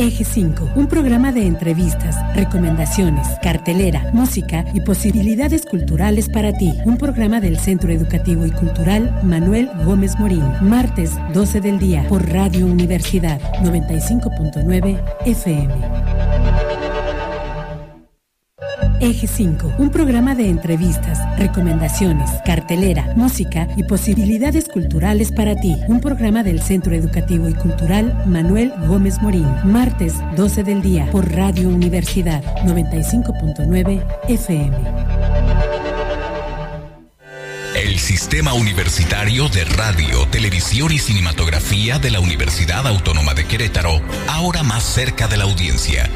Eje 0.00 0.24
5, 0.24 0.70
un 0.76 0.86
programa 0.86 1.30
de 1.30 1.46
entrevistas, 1.46 2.16
recomendaciones, 2.34 3.28
cartelera, 3.42 4.08
música 4.14 4.64
y 4.72 4.80
posibilidades 4.80 5.66
culturales 5.66 6.30
para 6.30 6.54
ti. 6.54 6.72
Un 6.86 6.96
programa 6.96 7.38
del 7.38 7.58
Centro 7.58 7.92
Educativo 7.92 8.46
y 8.46 8.50
Cultural 8.50 9.20
Manuel 9.22 9.68
Gómez 9.84 10.18
Morín. 10.18 10.42
Martes 10.62 11.12
12 11.34 11.60
del 11.60 11.78
día 11.78 12.06
por 12.08 12.26
Radio 12.30 12.64
Universidad 12.64 13.42
95.9 13.62 15.04
FM. 15.26 16.79
Eje 19.00 19.26
5, 19.26 19.76
un 19.78 19.88
programa 19.88 20.34
de 20.34 20.50
entrevistas, 20.50 21.18
recomendaciones, 21.38 22.30
cartelera, 22.44 23.14
música 23.16 23.66
y 23.74 23.84
posibilidades 23.84 24.68
culturales 24.68 25.32
para 25.32 25.56
ti. 25.56 25.74
Un 25.88 26.00
programa 26.00 26.42
del 26.42 26.60
Centro 26.60 26.94
Educativo 26.94 27.48
y 27.48 27.54
Cultural 27.54 28.24
Manuel 28.26 28.74
Gómez 28.86 29.22
Morín. 29.22 29.48
Martes 29.64 30.14
12 30.36 30.64
del 30.64 30.82
día 30.82 31.08
por 31.10 31.32
Radio 31.32 31.70
Universidad 31.70 32.42
95.9 32.66 34.04
FM. 34.28 35.19
El 37.90 37.98
Sistema 37.98 38.52
Universitario 38.52 39.48
de 39.48 39.64
Radio, 39.64 40.24
Televisión 40.28 40.92
y 40.92 41.00
Cinematografía 41.00 41.98
de 41.98 42.12
la 42.12 42.20
Universidad 42.20 42.86
Autónoma 42.86 43.34
de 43.34 43.48
Querétaro, 43.48 44.00
ahora 44.28 44.62
más 44.62 44.84
cerca 44.84 45.26
de 45.26 45.36
la 45.36 45.42
audiencia, 45.42 46.08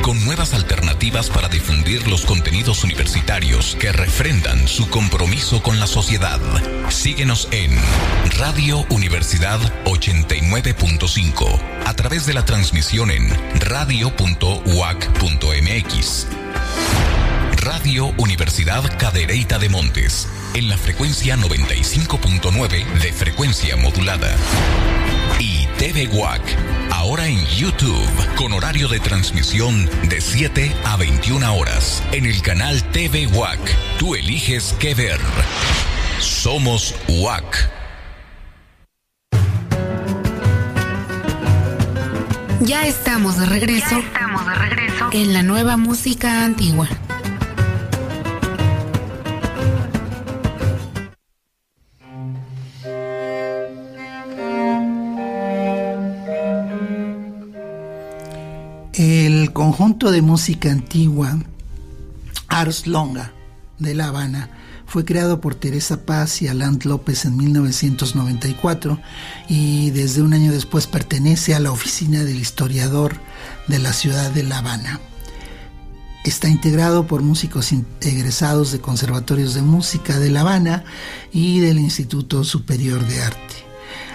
con 0.00 0.24
nuevas 0.24 0.54
alternativas 0.54 1.28
para 1.28 1.48
difundir 1.48 2.08
los 2.08 2.24
contenidos 2.24 2.84
universitarios 2.84 3.76
que 3.78 3.92
refrendan 3.92 4.66
su 4.66 4.88
compromiso 4.88 5.62
con 5.62 5.78
la 5.78 5.86
sociedad. 5.86 6.40
Síguenos 6.88 7.48
en 7.50 7.70
Radio 8.38 8.86
Universidad 8.88 9.60
89.5, 9.84 11.60
a 11.84 11.92
través 11.92 12.24
de 12.24 12.32
la 12.32 12.46
transmisión 12.46 13.10
en 13.10 13.28
radio.uac.mx. 13.60 14.30
Radio 17.56 18.06
Universidad 18.16 18.96
Cadereyta 18.98 19.58
de 19.58 19.68
Montes, 19.68 20.26
en 20.54 20.68
la 20.68 20.76
frecuencia 20.78 21.36
95.9 21.36 22.84
de 23.00 23.12
frecuencia 23.12 23.76
modulada. 23.76 24.36
Y 25.38 25.66
TV 25.78 26.08
WAC, 26.08 26.42
Ahora 26.90 27.28
en 27.28 27.44
YouTube, 27.46 28.36
con 28.36 28.52
horario 28.52 28.88
de 28.88 29.00
transmisión 29.00 29.88
de 30.08 30.20
7 30.20 30.74
a 30.84 30.96
21 30.96 31.54
horas. 31.54 32.02
En 32.12 32.26
el 32.26 32.42
canal 32.42 32.82
TV 32.92 33.26
WAC. 33.28 33.58
Tú 33.98 34.14
eliges 34.14 34.74
qué 34.78 34.94
ver. 34.94 35.18
Somos 36.18 36.94
WAC. 37.08 37.70
Ya 42.60 42.86
estamos 42.86 43.38
de 43.38 43.46
regreso. 43.46 43.98
estamos 43.98 44.46
de 44.46 44.54
regreso. 44.54 45.08
En 45.12 45.32
la 45.32 45.42
nueva 45.42 45.76
música 45.76 46.44
antigua. 46.44 46.88
Conjunto 59.60 60.10
de 60.10 60.22
música 60.22 60.72
antigua 60.72 61.38
Ars 62.48 62.86
Longa 62.86 63.34
de 63.78 63.94
La 63.94 64.06
Habana 64.06 64.48
fue 64.86 65.04
creado 65.04 65.42
por 65.42 65.54
Teresa 65.54 66.06
Paz 66.06 66.40
y 66.40 66.48
Alan 66.48 66.78
López 66.82 67.26
en 67.26 67.36
1994 67.36 68.98
y 69.50 69.90
desde 69.90 70.22
un 70.22 70.32
año 70.32 70.50
después 70.50 70.86
pertenece 70.86 71.54
a 71.54 71.60
la 71.60 71.72
oficina 71.72 72.24
del 72.24 72.38
historiador 72.38 73.16
de 73.68 73.80
la 73.80 73.92
ciudad 73.92 74.30
de 74.30 74.44
La 74.44 74.60
Habana. 74.60 74.98
Está 76.24 76.48
integrado 76.48 77.06
por 77.06 77.20
músicos 77.20 77.70
egresados 78.00 78.72
de 78.72 78.80
conservatorios 78.80 79.52
de 79.52 79.60
música 79.60 80.18
de 80.18 80.30
La 80.30 80.40
Habana 80.40 80.84
y 81.32 81.60
del 81.60 81.78
Instituto 81.78 82.44
Superior 82.44 83.06
de 83.06 83.22
Arte. 83.22 83.69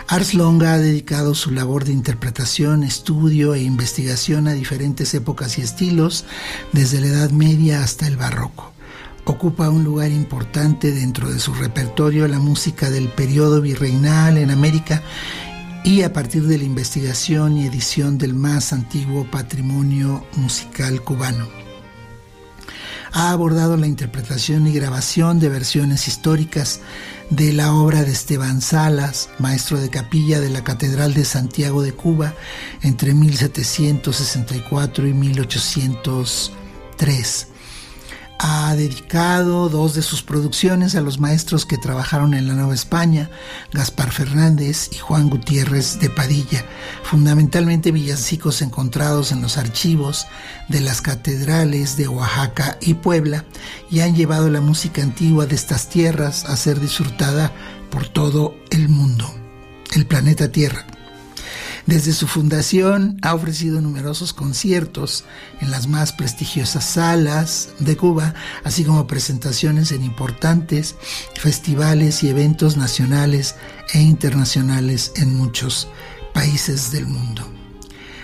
Ars 0.07 0.33
Longa 0.33 0.73
ha 0.73 0.77
dedicado 0.77 1.33
su 1.33 1.51
labor 1.51 1.83
de 1.83 1.91
interpretación, 1.91 2.83
estudio 2.83 3.55
e 3.55 3.61
investigación 3.61 4.47
a 4.47 4.53
diferentes 4.53 5.13
épocas 5.13 5.57
y 5.57 5.61
estilos, 5.61 6.25
desde 6.73 7.01
la 7.01 7.07
Edad 7.07 7.31
Media 7.31 7.83
hasta 7.83 8.07
el 8.07 8.17
Barroco 8.17 8.75
ocupa 9.25 9.69
un 9.69 9.83
lugar 9.83 10.11
importante 10.11 10.91
dentro 10.91 11.29
de 11.29 11.39
su 11.39 11.53
repertorio 11.53 12.27
la 12.27 12.39
música 12.39 12.89
del 12.89 13.09
periodo 13.09 13.59
virreinal 13.59 14.37
en 14.37 14.51
América 14.51 15.01
y 15.83 16.03
a 16.03 16.13
partir 16.13 16.43
de 16.43 16.57
la 16.57 16.63
investigación 16.63 17.57
y 17.57 17.65
edición 17.65 18.17
del 18.17 18.33
más 18.33 18.71
antiguo 18.73 19.25
patrimonio 19.29 20.25
musical 20.35 21.01
cubano. 21.01 21.47
Ha 23.13 23.31
abordado 23.31 23.77
la 23.77 23.87
interpretación 23.87 24.67
y 24.67 24.73
grabación 24.73 25.39
de 25.39 25.49
versiones 25.49 26.07
históricas 26.07 26.81
de 27.29 27.53
la 27.53 27.73
obra 27.73 28.03
de 28.03 28.11
Esteban 28.11 28.61
Salas, 28.61 29.29
maestro 29.39 29.79
de 29.79 29.89
capilla 29.89 30.39
de 30.39 30.49
la 30.49 30.63
Catedral 30.63 31.13
de 31.13 31.25
Santiago 31.25 31.81
de 31.81 31.93
Cuba 31.93 32.33
entre 32.81 33.13
1764 33.13 35.07
y 35.07 35.13
1803 35.13 37.47
ha 38.39 38.75
dedicado 38.75 39.69
dos 39.69 39.93
de 39.93 40.01
sus 40.01 40.21
producciones 40.21 40.95
a 40.95 41.01
los 41.01 41.19
maestros 41.19 41.65
que 41.65 41.77
trabajaron 41.77 42.33
en 42.33 42.47
la 42.47 42.53
Nueva 42.53 42.73
España, 42.73 43.29
Gaspar 43.71 44.11
Fernández 44.11 44.89
y 44.91 44.97
Juan 44.97 45.29
Gutiérrez 45.29 45.99
de 45.99 46.09
Padilla, 46.09 46.65
fundamentalmente 47.03 47.91
villancicos 47.91 48.61
encontrados 48.61 49.31
en 49.31 49.41
los 49.41 49.57
archivos 49.57 50.27
de 50.67 50.81
las 50.81 51.01
catedrales 51.01 51.97
de 51.97 52.07
Oaxaca 52.07 52.77
y 52.81 52.95
Puebla, 52.95 53.45
y 53.89 54.01
han 54.01 54.15
llevado 54.15 54.49
la 54.49 54.61
música 54.61 55.01
antigua 55.01 55.45
de 55.45 55.55
estas 55.55 55.89
tierras 55.89 56.45
a 56.45 56.55
ser 56.57 56.79
disfrutada 56.79 57.51
por 57.89 58.07
todo 58.07 58.55
el 58.71 58.89
mundo, 58.89 59.25
el 59.93 60.05
planeta 60.05 60.51
Tierra. 60.51 60.85
Desde 61.85 62.13
su 62.13 62.25
fundación 62.25 63.19
ha 63.21 63.35
ofrecido 63.35 63.79
numerosos 63.79 64.33
conciertos 64.33 65.23
en 65.61 65.69
las 65.69 65.87
más 65.87 66.13
prestigiosas 66.13 66.83
salas 66.83 67.69
de 67.77 67.95
Cuba, 67.95 68.33
así 68.63 68.83
como 68.83 69.05
presentaciones 69.05 69.91
en 69.91 70.03
importantes 70.03 70.95
festivales 71.35 72.23
y 72.23 72.29
eventos 72.29 72.75
nacionales 72.75 73.55
e 73.93 74.01
internacionales 74.01 75.11
en 75.15 75.37
muchos 75.37 75.87
países 76.33 76.91
del 76.91 77.05
mundo. 77.05 77.43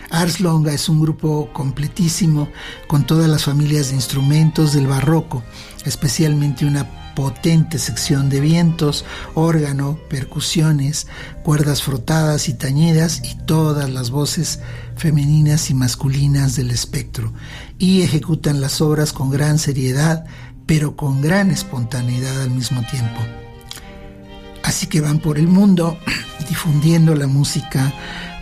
Ars 0.10 0.40
Longa 0.40 0.74
es 0.74 0.90
un 0.90 1.00
grupo 1.00 1.54
completísimo 1.54 2.50
con 2.88 3.06
todas 3.06 3.30
las 3.30 3.44
familias 3.44 3.90
de 3.90 3.96
instrumentos 3.96 4.74
del 4.74 4.88
barroco, 4.88 5.44
especialmente 5.86 6.66
una 6.66 7.01
potente 7.22 7.78
sección 7.78 8.30
de 8.30 8.40
vientos, 8.40 9.06
órgano, 9.36 10.00
percusiones, 10.10 11.06
cuerdas 11.44 11.84
frotadas 11.84 12.50
y 12.50 12.54
tañidas 12.56 13.22
y 13.24 13.36
todas 13.46 13.92
las 13.92 14.10
voces 14.10 14.60
femeninas 14.96 15.70
y 15.70 15.76
masculinas 15.76 16.56
del 16.56 16.72
espectro, 16.72 17.32
y 17.78 18.02
ejecutan 18.02 18.60
las 18.60 18.82
obras 18.82 19.14
con 19.14 19.30
gran 19.30 19.60
seriedad, 19.60 20.26
pero 20.66 20.96
con 20.96 21.22
gran 21.22 21.52
espontaneidad 21.52 22.42
al 22.42 22.50
mismo 22.50 22.82
tiempo. 22.90 23.22
Así 24.64 24.88
que 24.88 25.00
van 25.00 25.20
por 25.20 25.38
el 25.38 25.48
mundo 25.48 26.00
difundiendo 26.50 27.14
la 27.14 27.28
música 27.28 27.94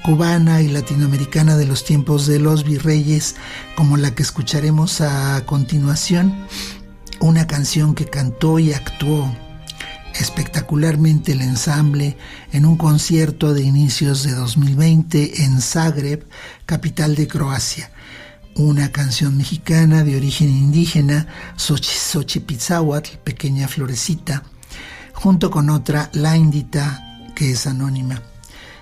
cubana 0.05 0.61
y 0.61 0.69
latinoamericana 0.69 1.57
de 1.57 1.65
los 1.65 1.83
tiempos 1.83 2.27
de 2.27 2.39
los 2.39 2.63
virreyes, 2.63 3.35
como 3.75 3.97
la 3.97 4.15
que 4.15 4.23
escucharemos 4.23 5.01
a 5.01 5.45
continuación, 5.45 6.33
una 7.19 7.47
canción 7.47 7.95
que 7.95 8.05
cantó 8.05 8.59
y 8.59 8.73
actuó 8.73 9.29
espectacularmente 10.13 11.33
el 11.33 11.41
ensamble 11.41 12.17
en 12.51 12.65
un 12.65 12.77
concierto 12.77 13.53
de 13.53 13.63
inicios 13.63 14.23
de 14.23 14.33
2020 14.33 15.43
en 15.43 15.61
Zagreb, 15.61 16.25
capital 16.65 17.15
de 17.15 17.27
Croacia. 17.27 17.91
Una 18.55 18.91
canción 18.91 19.37
mexicana 19.37 20.03
de 20.03 20.17
origen 20.17 20.49
indígena, 20.49 21.27
Xochipitzahuatl, 21.55 23.17
Pequeña 23.23 23.67
Florecita, 23.67 24.43
junto 25.13 25.51
con 25.51 25.69
otra, 25.69 26.09
La 26.13 26.35
Indita, 26.35 27.27
que 27.35 27.51
es 27.51 27.67
anónima. 27.67 28.21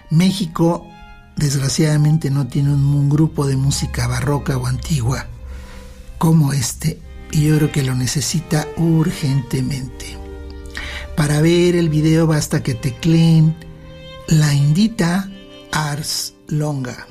México, 0.10 0.88
desgraciadamente, 1.36 2.32
no 2.32 2.48
tiene 2.48 2.72
un 2.72 3.10
grupo 3.10 3.46
de 3.46 3.58
música 3.58 4.08
barroca 4.08 4.58
o 4.58 4.66
antigua 4.66 5.28
como 6.18 6.54
este 6.54 7.00
y 7.32 7.48
yo 7.48 7.58
creo 7.58 7.72
que 7.72 7.84
lo 7.84 7.96
necesita 7.96 8.68
urgentemente. 8.78 10.18
Para 11.16 11.42
ver 11.42 11.76
el 11.76 11.90
video 11.90 12.28
basta 12.28 12.62
que 12.62 12.76
tecleen 12.76 13.56
la 14.28 14.54
indita 14.54 15.30
Ars 15.72 16.36
Longa. 16.48 17.08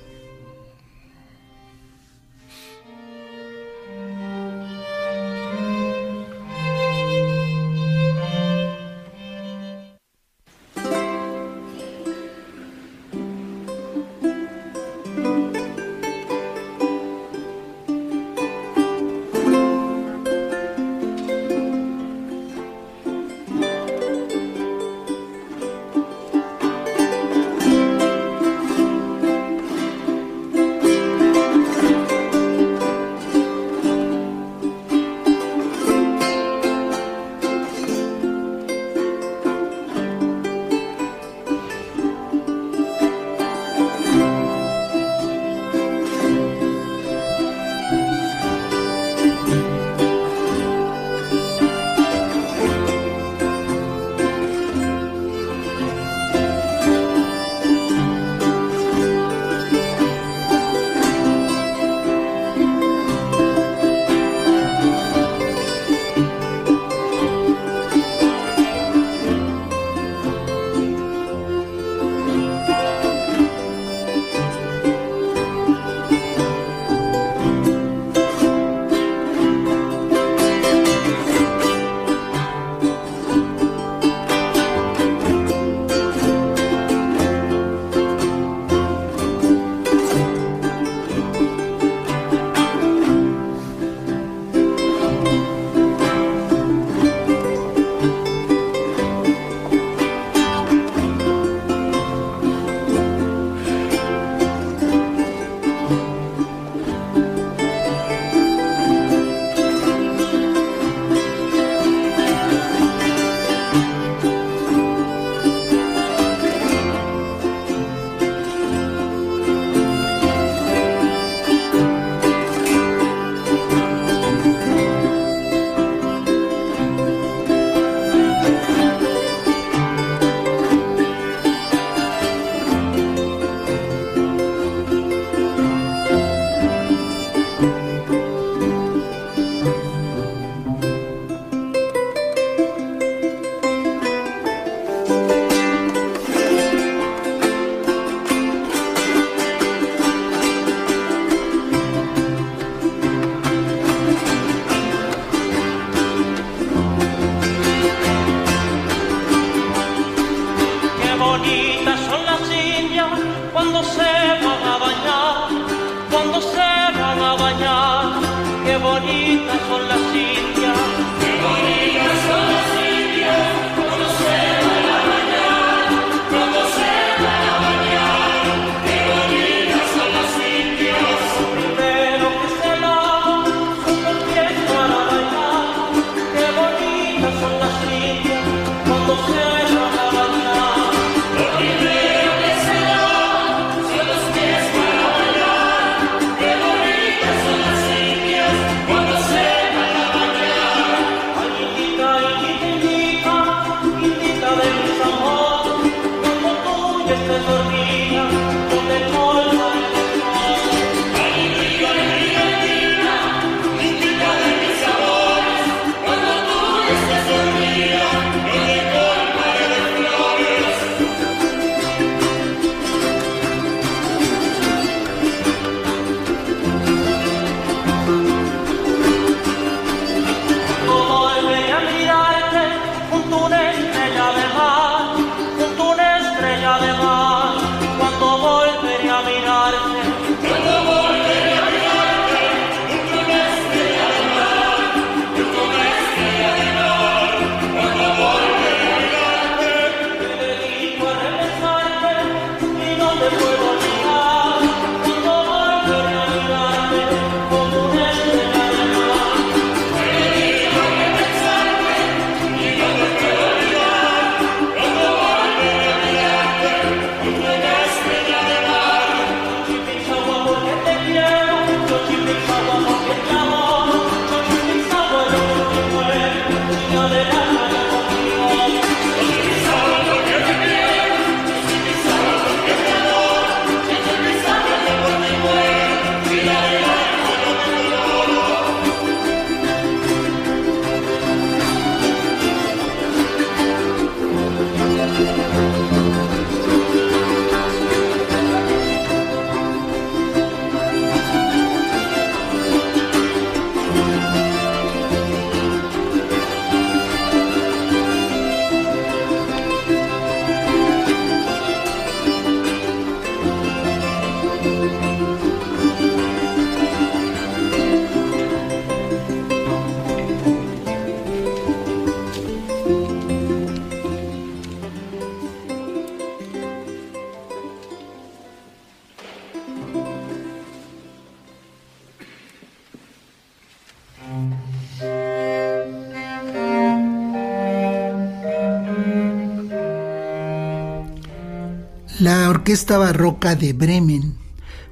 Orquesta 342.67 342.99
Barroca 342.99 343.55
de 343.55 343.73
Bremen 343.75 344.35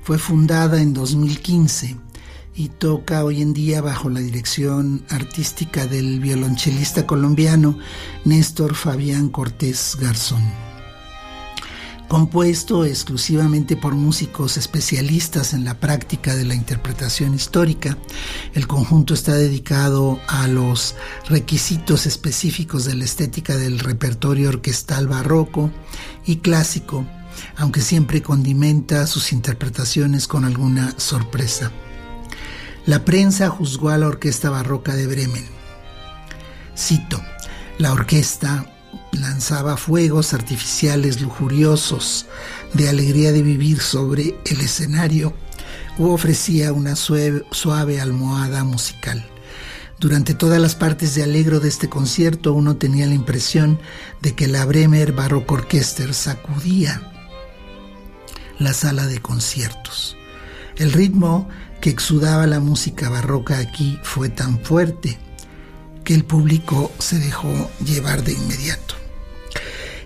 fue 0.05 0.16
fundada 0.16 0.81
en 0.81 0.95
2015 0.95 1.97
y 2.55 2.68
toca 2.68 3.25
hoy 3.25 3.43
en 3.43 3.53
día 3.53 3.81
bajo 3.81 4.09
la 4.09 4.20
dirección 4.20 5.05
artística 5.11 5.85
del 5.85 6.20
violonchelista 6.20 7.05
colombiano 7.05 7.77
Néstor 8.25 8.77
Fabián 8.77 9.29
Cortés 9.29 9.97
Garzón. 10.01 10.45
Compuesto 12.07 12.85
exclusivamente 12.85 13.77
por 13.77 13.97
músicos 13.97 14.57
especialistas 14.57 15.53
en 15.53 15.64
la 15.64 15.81
práctica 15.81 16.37
de 16.37 16.45
la 16.45 16.55
interpretación 16.55 17.35
histórica, 17.35 17.99
el 18.53 18.68
conjunto 18.68 19.14
está 19.14 19.35
dedicado 19.35 20.20
a 20.29 20.47
los 20.47 20.95
requisitos 21.29 22.07
específicos 22.07 22.85
de 22.85 22.95
la 22.95 23.05
estética 23.05 23.57
del 23.57 23.81
repertorio 23.81 24.51
orquestal 24.51 25.09
barroco 25.09 25.72
y 26.25 26.37
clásico, 26.37 27.05
aunque 27.57 27.80
siempre 27.80 28.22
condimenta 28.22 29.07
sus 29.07 29.32
interpretaciones 29.32 30.26
con 30.26 30.45
alguna 30.45 30.95
sorpresa. 30.99 31.72
La 32.87 33.05
prensa 33.05 33.49
juzgó 33.49 33.89
a 33.89 33.99
la 33.99 34.09
Orquesta 34.09 34.51
Barroca 34.51 34.95
de 34.95 35.07
Bremen. 35.07 35.47
Cito, 36.76 37.22
la 37.78 37.93
orquesta 37.93 38.66
lanzaba 39.12 39.76
fuegos 39.76 40.35
artificiales 40.35 41.20
lujuriosos 41.20 42.26
de 42.72 42.89
alegría 42.89 43.32
de 43.32 43.43
vivir 43.43 43.80
sobre 43.80 44.39
el 44.45 44.61
escenario 44.61 45.35
o 45.99 46.12
ofrecía 46.12 46.72
una 46.72 46.97
suave, 46.97 47.45
suave, 47.53 48.01
almohada 48.01 48.64
musical. 48.64 49.24
Durante 49.99 50.35
todas 50.35 50.61
las 50.61 50.74
partes 50.74 51.14
de 51.14 51.22
alegro 51.22 51.61
de 51.61 51.68
este 51.68 51.89
concierto 51.89 52.53
uno 52.53 52.76
tenía 52.76 53.07
la 53.07 53.14
impresión 53.14 53.78
de 54.20 54.35
que 54.35 54.49
la 54.49 54.66
Bremer 54.66 55.12
Baroque 55.12 55.55
Orchester 55.55 56.12
sacudía 56.12 57.13
la 58.59 58.72
sala 58.72 59.07
de 59.07 59.20
conciertos. 59.20 60.16
El 60.76 60.92
ritmo 60.92 61.48
que 61.80 61.90
exudaba 61.90 62.46
la 62.46 62.61
música 62.61 63.09
barroca 63.09 63.59
aquí 63.59 63.98
fue 64.02 64.28
tan 64.28 64.59
fuerte 64.59 65.18
que 66.02 66.14
el 66.14 66.24
público 66.24 66.92
se 66.98 67.18
dejó 67.18 67.70
llevar 67.84 68.22
de 68.24 68.32
inmediato. 68.32 68.94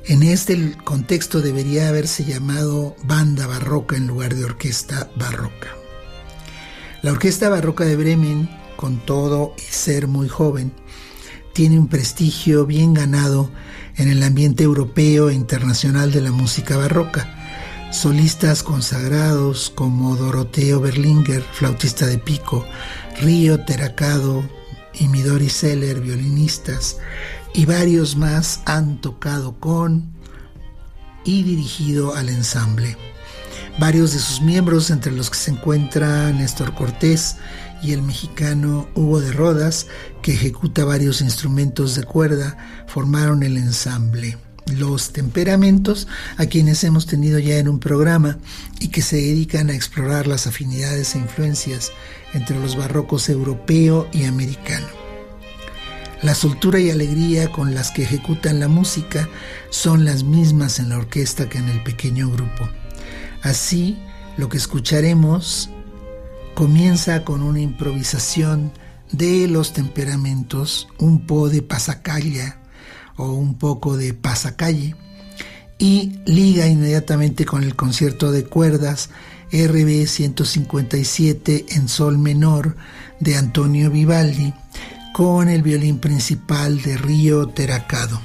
En 0.05 0.23
este 0.23 0.77
contexto 0.85 1.41
debería 1.41 1.89
haberse 1.89 2.25
llamado 2.25 2.97
banda 3.05 3.47
barroca 3.47 3.97
en 3.97 4.07
lugar 4.07 4.35
de 4.35 4.45
orquesta 4.45 5.11
barroca. 5.17 5.69
La 7.03 7.13
Orquesta 7.13 7.49
Barroca 7.49 7.85
de 7.85 7.95
Bremen, 7.95 8.51
con 8.77 8.99
todo 8.99 9.55
y 9.57 9.73
ser 9.73 10.09
muy 10.09 10.29
joven, 10.29 10.73
tiene 11.53 11.79
un 11.79 11.87
prestigio 11.87 12.67
bien 12.67 12.93
ganado 12.93 13.51
en 13.97 14.09
el 14.09 14.23
ambiente 14.23 14.65
europeo 14.65 15.31
e 15.31 15.35
internacional 15.35 16.11
de 16.11 16.23
la 16.23 16.33
música 16.33 16.77
barroca 16.77 17.38
solistas 17.91 18.63
consagrados 18.63 19.71
como 19.75 20.17
Doroteo 20.17 20.81
Berlinger, 20.81 21.43
flautista 21.53 22.07
de 22.07 22.19
pico, 22.19 22.67
Río 23.21 23.65
Teracado 23.65 24.49
y 24.95 25.09
Midori 25.09 25.49
Seller, 25.49 26.01
violinistas, 26.01 26.99
y 27.55 27.65
varios 27.65 28.17
más 28.17 28.61
han 28.67 29.01
tocado 29.01 29.59
con 29.59 30.13
y 31.25 31.43
dirigido 31.43 32.15
al 32.15 32.29
ensamble. 32.29 32.97
Varios 33.79 34.13
de 34.13 34.19
sus 34.19 34.41
miembros, 34.41 34.91
entre 34.91 35.13
los 35.13 35.31
que 35.31 35.37
se 35.37 35.53
encuentra 35.53 36.33
Néstor 36.33 36.75
Cortés 36.75 37.37
y 37.83 37.93
el 37.93 38.03
mexicano 38.03 38.89
Hugo 38.95 39.21
de 39.21 39.33
Rodas, 39.33 39.87
que 40.21 40.33
ejecuta 40.33 40.85
varios 40.85 41.21
instrumentos 41.21 41.95
de 41.95 42.03
cuerda, 42.03 42.57
formaron 42.87 43.43
el 43.43 43.57
ensamble. 43.57 44.37
Los 44.69 45.13
temperamentos, 45.13 46.09
a 46.37 46.47
quienes 46.47 46.85
hemos 46.85 47.07
tenido 47.07 47.39
ya 47.39 47.59
en 47.59 47.69
un 47.69 47.79
programa 47.79 48.39
y 48.81 48.89
que 48.89 49.03
se 49.03 49.17
dedican 49.17 49.71
a 49.71 49.75
explorar 49.75 50.27
las 50.27 50.47
afinidades 50.47 51.15
e 51.15 51.19
influencias 51.19 51.93
entre 52.35 52.59
los 52.59 52.77
barrocos 52.77 53.29
europeo 53.29 54.09
y 54.13 54.25
americano. 54.25 54.87
La 56.23 56.35
soltura 56.35 56.81
y 56.81 56.91
alegría 56.91 57.53
con 57.53 57.75
las 57.75 57.93
que 57.93 58.03
ejecutan 58.03 58.59
la 58.59 58.67
música 58.67 59.29
son 59.71 60.05
las 60.05 60.25
mismas 60.25 60.81
en 60.81 60.89
la 60.89 60.99
orquesta 60.99 61.49
que 61.49 61.59
en 61.59 61.69
el 61.69 61.83
pequeño 61.85 62.29
grupo. 62.31 62.69
Así, 63.43 63.99
lo 64.37 64.49
que 64.49 64.57
escucharemos 64.57 65.71
comienza 66.55 67.25
con 67.25 67.43
una 67.43 67.61
improvisación 67.61 68.73
de 69.13 69.47
los 69.47 69.73
temperamentos, 69.73 70.89
un 70.99 71.25
po 71.25 71.49
de 71.49 71.63
pasacalla 71.63 72.58
o 73.19 73.33
un 73.33 73.59
poco 73.59 73.99
de 73.99 74.15
pasacalle, 74.15 74.97
y 75.79 76.19
liga 76.25 76.67
inmediatamente 76.67 77.45
con 77.45 77.63
el 77.63 77.77
concierto 77.77 78.33
de 78.33 78.45
cuerdas 78.45 79.11
RB 79.53 80.07
157 80.07 81.67
en 81.71 81.89
sol 81.89 82.19
menor 82.19 82.77
de 83.21 83.37
Antonio 83.37 83.91
Vivaldi 83.91 84.53
con 85.15 85.49
el 85.49 85.63
violín 85.63 85.99
principal 85.99 86.83
de 86.83 86.97
Río 86.97 87.49
Teracado. 87.49 88.21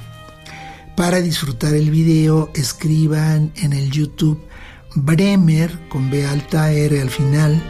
Para 0.96 1.20
disfrutar 1.20 1.74
el 1.74 1.90
video 1.90 2.50
escriban 2.54 3.52
en 3.56 3.72
el 3.72 3.90
YouTube 3.90 4.40
Bremer 4.94 5.88
con 5.88 6.10
B 6.10 6.24
alta 6.24 6.72
R 6.72 7.00
al 7.00 7.10
final 7.10 7.60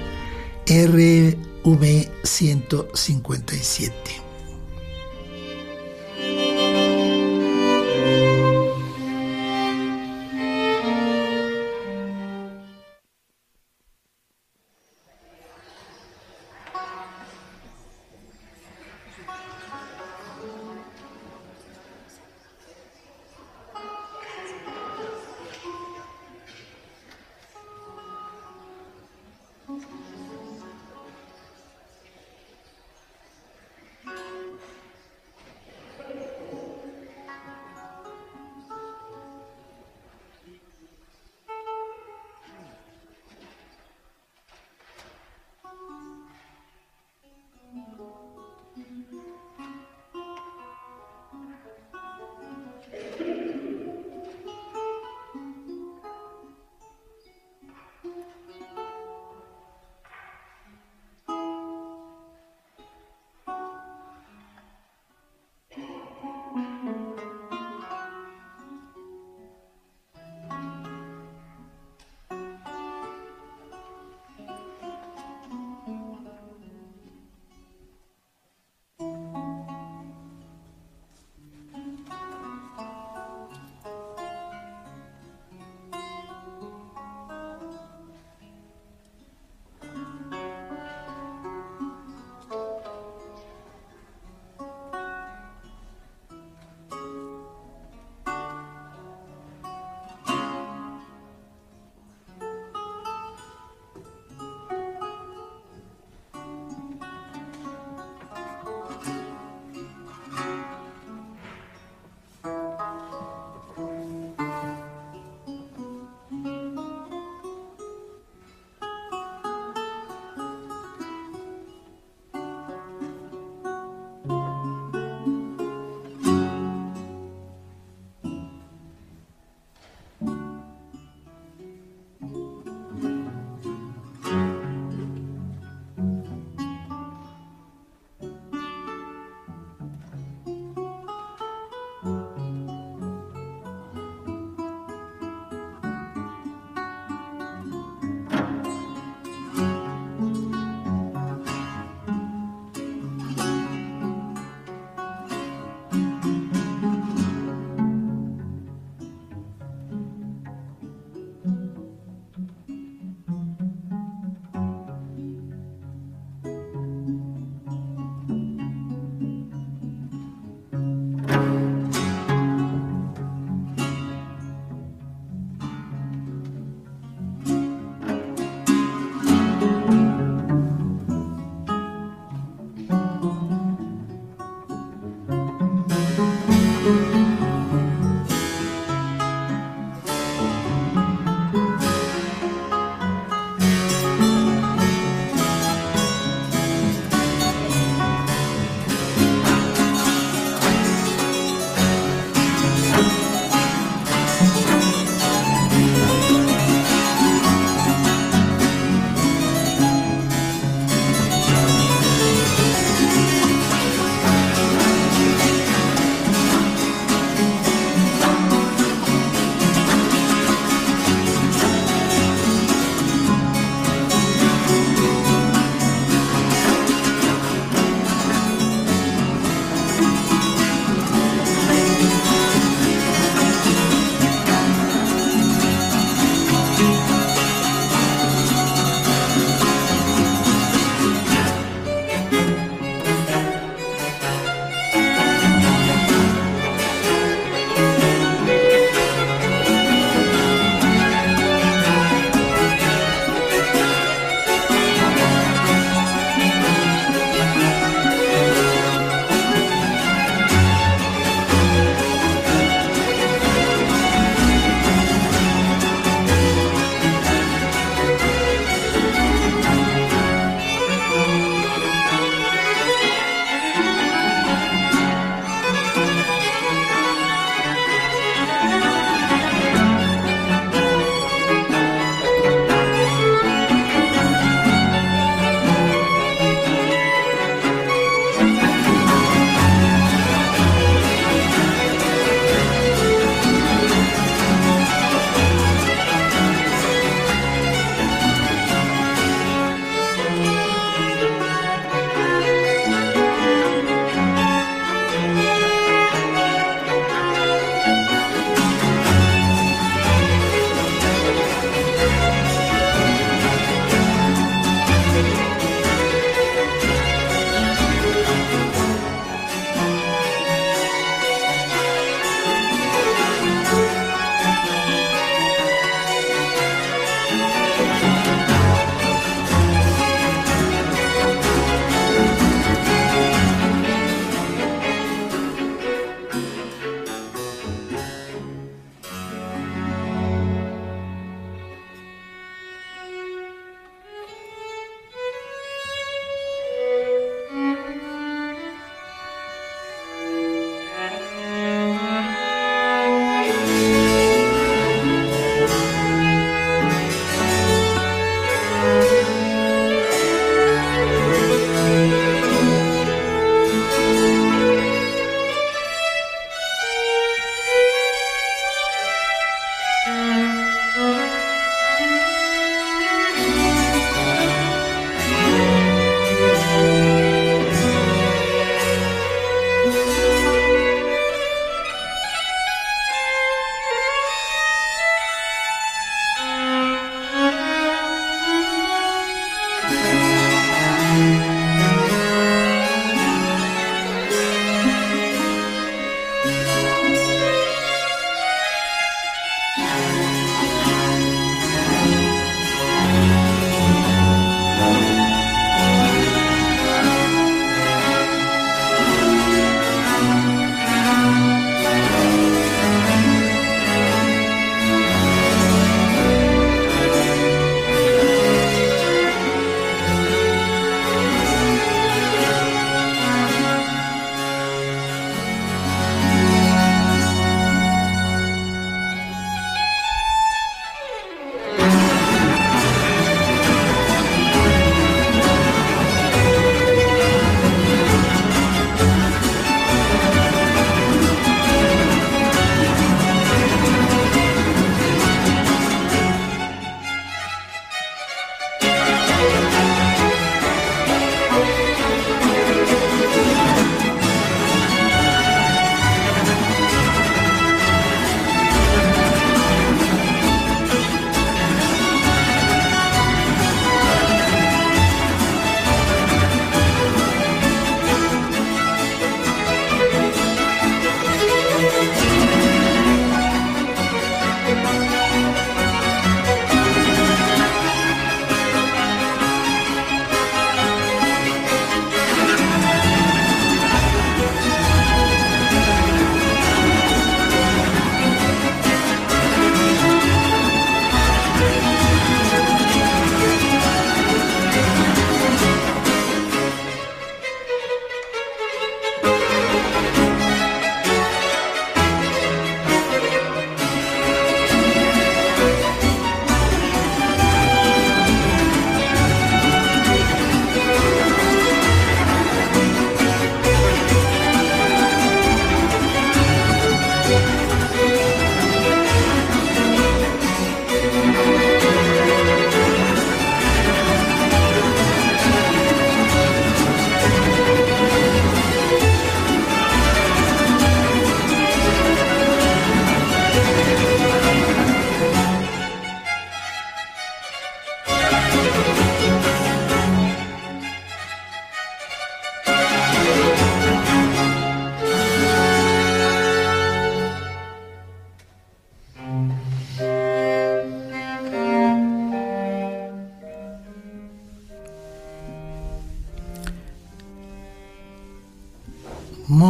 RV 0.66 2.10
157. 2.22 4.23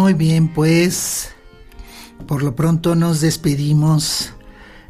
Muy 0.04 0.12
bien, 0.12 0.48
pues 0.48 1.30
por 2.26 2.42
lo 2.42 2.54
pronto 2.54 2.94
nos 2.94 3.22
despedimos. 3.22 4.34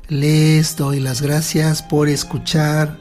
Les 0.08 0.74
doy 0.74 0.98
las 0.98 1.22
gracias 1.22 1.84
por 1.84 2.08
escuchar. 2.08 2.98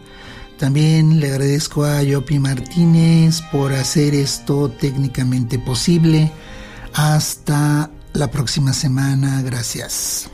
También 0.60 1.20
le 1.20 1.32
agradezco 1.32 1.86
a 1.86 2.04
Yopi 2.04 2.38
Martínez 2.38 3.42
por 3.52 3.74
hacer 3.74 4.14
esto 4.14 4.70
técnicamente 4.70 5.58
posible. 5.58 6.32
Hasta 6.94 7.90
la 8.14 8.30
próxima 8.30 8.74
semana. 8.74 9.42
Gracias. 9.42 10.30